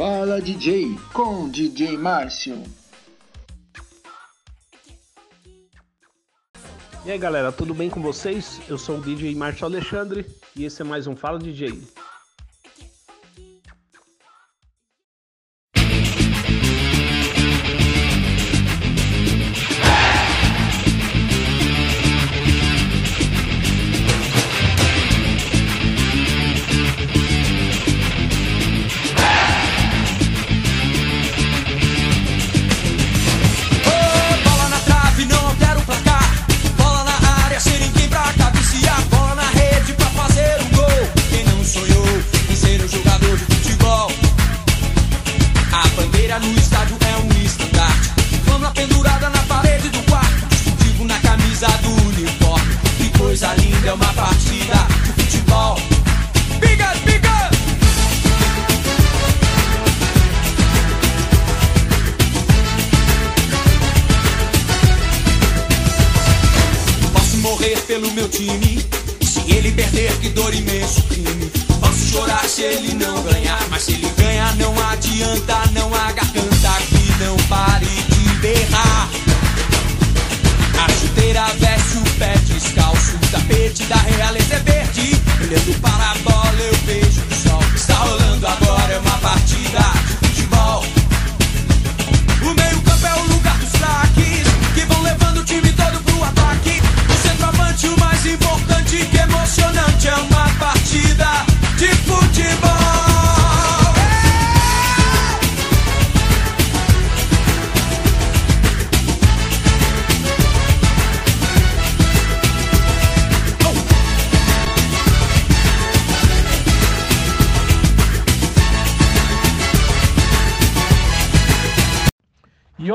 Fala 0.05 0.41
DJ 0.41 0.99
com 1.13 1.47
DJ 1.47 1.97
Márcio. 1.97 2.61
E 7.05 7.11
aí 7.11 7.17
galera, 7.17 7.53
tudo 7.53 7.73
bem 7.73 7.89
com 7.89 8.01
vocês? 8.01 8.59
Eu 8.67 8.77
sou 8.77 8.97
o 8.97 9.01
DJ 9.01 9.33
Márcio 9.33 9.65
Alexandre 9.65 10.25
e 10.57 10.65
esse 10.65 10.81
é 10.81 10.83
mais 10.83 11.07
um 11.07 11.15
Fala 11.15 11.39
DJ. 11.39 11.81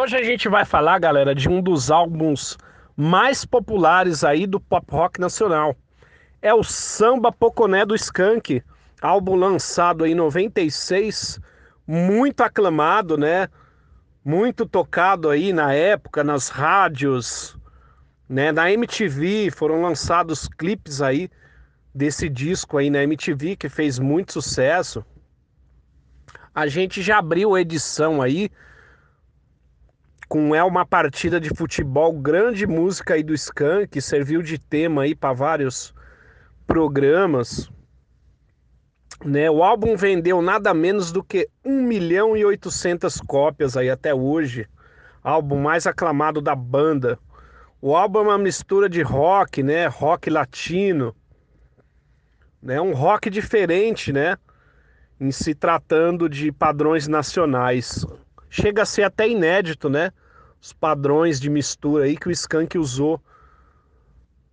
Hoje 0.08 0.16
a 0.16 0.24
gente 0.24 0.48
vai 0.48 0.64
falar, 0.64 0.98
galera, 0.98 1.34
de 1.34 1.50
um 1.50 1.60
dos 1.60 1.90
álbuns 1.90 2.56
mais 2.96 3.44
populares 3.44 4.24
aí 4.24 4.46
do 4.46 4.58
pop 4.58 4.86
rock 4.90 5.20
nacional. 5.20 5.76
É 6.40 6.54
o 6.54 6.64
Samba 6.64 7.30
Poconé 7.30 7.84
do 7.84 7.94
Skank, 7.94 8.62
álbum 9.02 9.34
lançado 9.34 10.06
em 10.06 10.14
96, 10.14 11.38
muito 11.86 12.40
aclamado, 12.40 13.18
né? 13.18 13.48
Muito 14.24 14.64
tocado 14.64 15.28
aí 15.28 15.52
na 15.52 15.74
época 15.74 16.24
nas 16.24 16.48
rádios, 16.48 17.58
né? 18.26 18.50
Na 18.50 18.72
MTV 18.72 19.50
foram 19.50 19.82
lançados 19.82 20.48
clipes 20.48 21.02
aí 21.02 21.28
desse 21.94 22.30
disco 22.30 22.78
aí 22.78 22.88
na 22.88 23.02
MTV 23.02 23.56
que 23.56 23.68
fez 23.68 23.98
muito 23.98 24.32
sucesso. 24.32 25.04
A 26.54 26.66
gente 26.66 27.02
já 27.02 27.18
abriu 27.18 27.54
a 27.54 27.60
edição 27.60 28.22
aí 28.22 28.50
com 30.28 30.54
É 30.54 30.62
uma 30.62 30.84
partida 30.84 31.40
de 31.40 31.48
futebol, 31.48 32.12
grande 32.12 32.66
música 32.66 33.14
aí 33.14 33.22
do 33.22 33.32
Skank, 33.32 33.88
que 33.88 34.00
serviu 34.00 34.42
de 34.42 34.58
tema 34.58 35.02
aí 35.02 35.14
para 35.14 35.32
vários 35.32 35.94
programas. 36.66 37.70
Né? 39.24 39.50
O 39.50 39.64
álbum 39.64 39.96
vendeu 39.96 40.42
nada 40.42 40.74
menos 40.74 41.10
do 41.10 41.24
que 41.24 41.48
1 41.64 41.82
milhão 41.82 42.36
e 42.36 42.44
800 42.44 43.20
cópias 43.22 43.76
aí 43.76 43.88
até 43.88 44.14
hoje. 44.14 44.68
Álbum 45.24 45.60
mais 45.60 45.86
aclamado 45.86 46.42
da 46.42 46.54
banda. 46.54 47.18
O 47.80 47.96
álbum 47.96 48.18
é 48.18 48.22
uma 48.22 48.38
mistura 48.38 48.88
de 48.88 49.00
rock, 49.02 49.62
né? 49.62 49.86
Rock 49.86 50.28
latino. 50.28 51.16
Né? 52.60 52.80
Um 52.80 52.92
rock 52.92 53.30
diferente, 53.30 54.12
né? 54.12 54.36
Em 55.18 55.30
se 55.32 55.54
tratando 55.54 56.28
de 56.28 56.52
padrões 56.52 57.08
nacionais. 57.08 58.04
Chega 58.50 58.82
a 58.82 58.86
ser 58.86 59.02
até 59.02 59.28
inédito, 59.28 59.88
né? 59.88 60.10
Os 60.60 60.72
padrões 60.72 61.40
de 61.40 61.50
mistura 61.50 62.04
aí 62.04 62.16
que 62.16 62.28
o 62.28 62.30
Skank 62.30 62.78
usou 62.78 63.20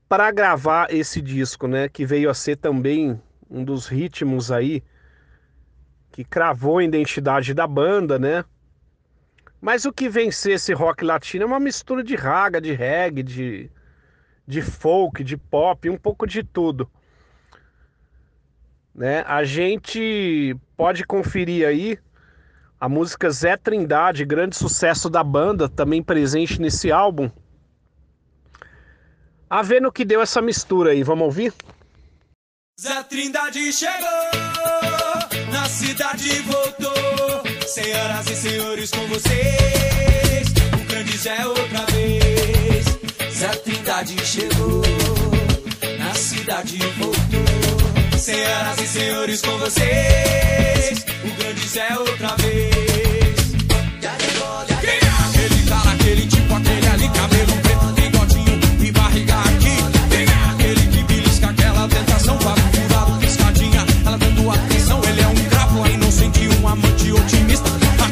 para 0.07 0.31
gravar 0.31 0.93
esse 0.93 1.21
disco, 1.21 1.67
né? 1.67 1.89
Que 1.89 2.05
veio 2.05 2.29
a 2.29 2.33
ser 2.33 2.57
também 2.57 3.19
um 3.49 3.63
dos 3.63 3.87
ritmos 3.87 4.51
aí 4.51 4.83
que 6.11 6.23
cravou 6.23 6.77
a 6.77 6.83
identidade 6.83 7.53
da 7.53 7.67
banda, 7.67 8.17
né? 8.19 8.45
Mas 9.59 9.83
o 9.85 9.91
que 9.91 10.07
vencer 10.07 10.53
esse 10.53 10.73
rock 10.73 11.03
latino 11.03 11.43
é 11.43 11.47
uma 11.47 11.59
mistura 11.59 12.03
de 12.03 12.15
raga, 12.15 12.61
de 12.61 12.71
reggae, 12.71 13.23
de, 13.23 13.71
de 14.47 14.61
folk, 14.61 15.23
de 15.23 15.35
pop, 15.35 15.89
um 15.89 15.97
pouco 15.97 16.27
de 16.27 16.43
tudo. 16.43 16.89
Né? 18.93 19.23
A 19.27 19.43
gente 19.43 20.55
pode 20.77 21.03
conferir 21.03 21.67
aí 21.67 21.97
a 22.79 22.89
música 22.89 23.29
Zé 23.29 23.55
Trindade, 23.57 24.25
grande 24.25 24.55
sucesso 24.55 25.09
da 25.09 25.23
banda, 25.23 25.69
também 25.69 26.03
presente 26.03 26.59
nesse 26.59 26.91
álbum. 26.91 27.29
A 29.49 29.61
ver 29.61 29.81
no 29.81 29.91
que 29.91 30.03
deu 30.03 30.21
essa 30.21 30.41
mistura 30.41 30.91
aí, 30.91 31.03
vamos 31.03 31.25
ouvir? 31.25 31.53
Zé 32.79 33.03
Trindade 33.03 33.71
chegou, 33.71 34.29
na 35.51 35.65
cidade 35.65 36.41
voltou. 36.41 37.43
Senhoras 37.65 38.29
e 38.29 38.35
senhores, 38.35 38.91
com 38.91 39.07
vocês, 39.07 40.47
o 40.73 40.85
grande 40.87 41.17
Zé 41.17 41.45
outra 41.45 41.85
vez. 41.91 42.85
Zé 43.33 43.49
Trindade 43.49 44.25
chegou, 44.25 44.81
na 45.97 46.13
cidade 46.13 46.77
voltou. 46.97 48.17
Senhoras 48.17 48.79
e 48.79 48.87
senhores, 48.87 49.41
com 49.41 49.57
vocês, 49.59 51.05
o 51.25 51.35
grande 51.37 51.67
Zé 51.67 51.87
outra 51.97 52.35
vez. 52.37 53.35
Quem 54.81 54.89
é 54.89 55.11
aquele 55.27 55.63
cara, 55.67 55.91
aquele 55.91 56.27
tipo, 56.27 56.53
aquele 56.53 56.87
ali, 56.87 57.09
cabelo 57.09 57.57
preto, 57.63 57.85
bigodinho 57.93 58.59
e 58.79 58.91
barriga 58.91 59.35
aqui? 59.39 59.75
É 60.13 60.51
aquele 60.51 60.87
que 60.87 61.03
belisca 61.03 61.47
aquela 61.47 61.87
tentação, 61.87 62.37
papo 62.37 62.61
furado, 62.61 63.17
piscadinha, 63.19 63.85
ela 64.05 64.17
dando 64.17 64.51
atenção? 64.51 65.01
Ele 65.03 65.21
é 65.21 65.27
um 65.27 65.49
crapo, 65.49 65.85
é 65.85 65.91
inocente, 65.91 66.47
um 66.61 66.67
amante 66.67 67.11
otimista. 67.11 67.69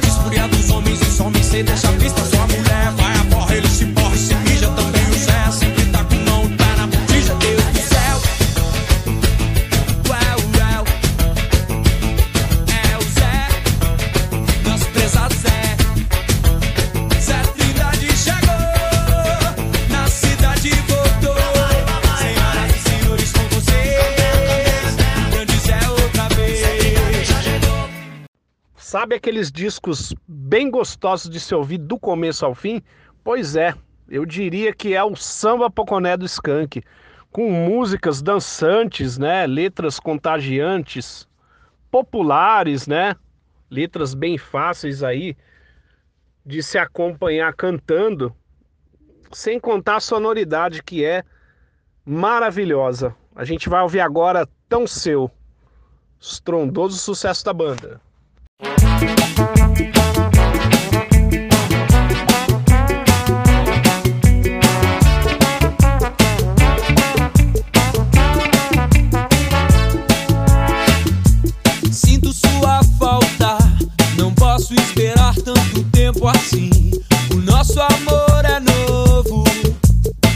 Esfuria 0.07 0.47
dos 0.47 0.69
homens 0.71 1.01
e 1.01 1.05
some 1.05 1.43
sem 1.43 1.63
deixar 1.63 1.93
pista. 1.93 2.32
Sabe 28.93 29.15
aqueles 29.15 29.51
discos 29.51 30.13
bem 30.27 30.69
gostosos 30.69 31.27
de 31.27 31.39
se 31.39 31.55
ouvir 31.55 31.79
do 31.79 31.97
começo 31.97 32.45
ao 32.45 32.53
fim? 32.53 32.79
Pois 33.23 33.55
é, 33.55 33.73
eu 34.07 34.23
diria 34.23 34.71
que 34.71 34.93
é 34.93 35.03
o 35.03 35.15
samba 35.15 35.67
poconé 35.67 36.15
do 36.15 36.27
Skank, 36.27 36.83
com 37.31 37.51
músicas 37.51 38.21
dançantes, 38.21 39.17
né, 39.17 39.47
letras 39.47 39.99
contagiantes, 39.99 41.27
populares, 41.89 42.85
né? 42.85 43.15
Letras 43.67 44.13
bem 44.13 44.37
fáceis 44.37 45.01
aí 45.01 45.35
de 46.45 46.61
se 46.61 46.77
acompanhar 46.77 47.51
cantando, 47.55 48.31
sem 49.31 49.59
contar 49.59 49.95
a 49.95 50.01
sonoridade 50.01 50.83
que 50.83 51.03
é 51.03 51.23
maravilhosa. 52.05 53.15
A 53.35 53.43
gente 53.43 53.69
vai 53.69 53.81
ouvir 53.81 54.01
agora 54.01 54.47
Tão 54.69 54.85
Seu, 54.85 55.31
estrondoso 56.19 56.99
sucesso 56.99 57.43
da 57.43 57.53
banda. 57.53 57.99
Assim. 76.27 76.69
O 77.31 77.35
nosso 77.37 77.79
amor 77.79 78.45
é 78.45 78.59
novo, 78.59 79.43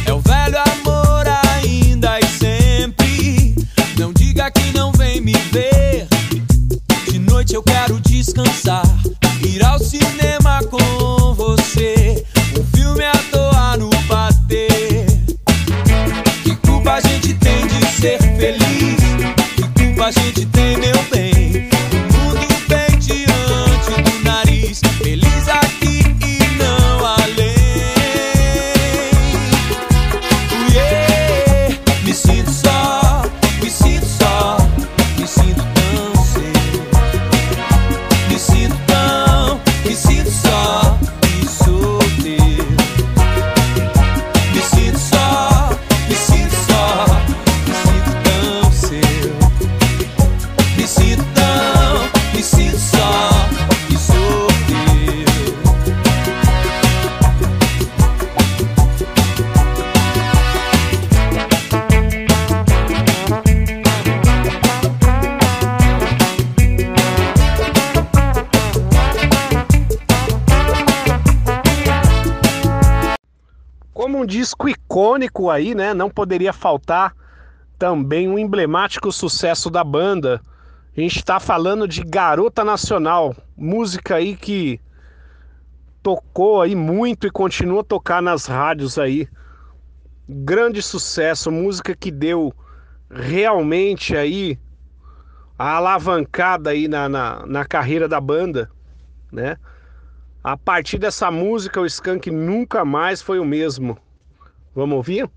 é 0.06 0.14
o 0.14 0.20
velho 0.20 0.58
amor 0.58 1.26
ainda 1.54 2.20
e 2.20 2.26
sempre. 2.26 3.56
Não 3.98 4.12
diga 4.14 4.50
que 4.52 4.72
não 4.72 4.92
vem 4.92 5.22
me 5.22 5.34
ver. 5.52 6.08
De 7.10 7.20
noite 7.20 7.54
eu 7.54 7.64
quero 7.64 8.00
descansar, 8.02 8.86
ir 9.44 9.64
ao 9.64 9.80
cinema 9.80 10.62
com 10.64 11.34
você. 11.34 12.26
Um 12.60 12.78
filme 12.78 13.06
à 13.06 13.18
toa 13.32 13.78
no 13.78 13.90
bater. 14.08 15.06
Que 16.44 16.56
culpa 16.58 16.94
a 16.94 17.00
gente 17.02 17.34
tem 17.36 17.68
de 17.68 17.86
ser 17.88 18.20
feliz? 18.38 18.98
Que 19.56 19.86
culpa 19.86 20.06
a 20.06 20.12
gente 20.12 20.46
tem, 20.48 20.78
meu 20.78 20.97
icônico 75.18 75.50
aí, 75.50 75.74
né? 75.74 75.94
Não 75.94 76.10
poderia 76.10 76.54
faltar 76.54 77.16
também 77.78 78.28
um 78.28 78.38
emblemático 78.38 79.12
sucesso 79.12 79.70
da 79.70 79.84
banda. 79.84 80.42
A 80.96 81.00
gente 81.00 81.18
está 81.18 81.40
falando 81.40 81.88
de 81.88 82.04
Garota 82.04 82.64
Nacional, 82.64 83.36
música 83.56 84.16
aí 84.16 84.36
que 84.36 84.80
tocou 86.02 86.62
aí 86.62 86.76
muito 86.76 87.28
e 87.28 87.32
continua 87.32 87.82
a 87.82 87.84
tocar 87.84 88.22
nas 88.22 88.46
rádios 88.46 88.98
aí. 88.98 89.28
Grande 90.28 90.82
sucesso, 90.82 91.52
música 91.52 91.96
que 91.96 92.12
deu 92.12 92.54
realmente 93.10 94.16
aí 94.16 94.60
a 95.58 95.78
alavancada 95.78 96.72
aí 96.72 96.88
na, 96.88 97.10
na, 97.10 97.46
na 97.46 97.66
carreira 97.66 98.08
da 98.08 98.20
banda, 98.20 98.70
né? 99.32 99.58
A 100.44 100.56
partir 100.56 100.98
dessa 100.98 101.30
música, 101.32 101.82
o 101.82 101.86
Skank 101.86 102.30
nunca 102.32 102.86
mais 102.86 103.22
foi 103.22 103.40
o 103.40 103.46
mesmo. 103.46 103.98
Vamos 104.78 104.98
ouvir? 104.98 105.28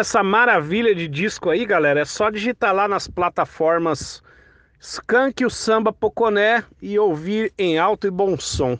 essa 0.00 0.22
maravilha 0.22 0.94
de 0.94 1.06
disco 1.06 1.50
aí, 1.50 1.66
galera, 1.66 2.00
é 2.00 2.04
só 2.04 2.30
digitar 2.30 2.74
lá 2.74 2.88
nas 2.88 3.06
plataformas 3.06 4.22
Skank 4.80 5.44
o 5.44 5.50
Samba 5.50 5.92
Poconé 5.92 6.64
e 6.80 6.98
ouvir 6.98 7.52
em 7.58 7.78
alto 7.78 8.06
e 8.06 8.10
bom 8.10 8.38
som. 8.38 8.78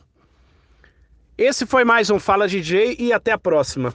Esse 1.37 1.65
foi 1.65 1.83
mais 1.83 2.09
um 2.09 2.19
Fala 2.19 2.47
DJ 2.47 2.95
e 2.97 3.13
até 3.13 3.31
a 3.31 3.37
próxima. 3.37 3.93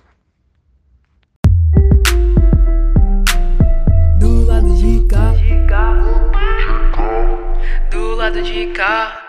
Do 4.21 4.47
lado 4.47 4.75
de 4.77 5.05
cá. 5.09 5.33
Do 7.91 8.15
lado 8.15 8.43
de 8.43 8.67
cá. 8.67 9.26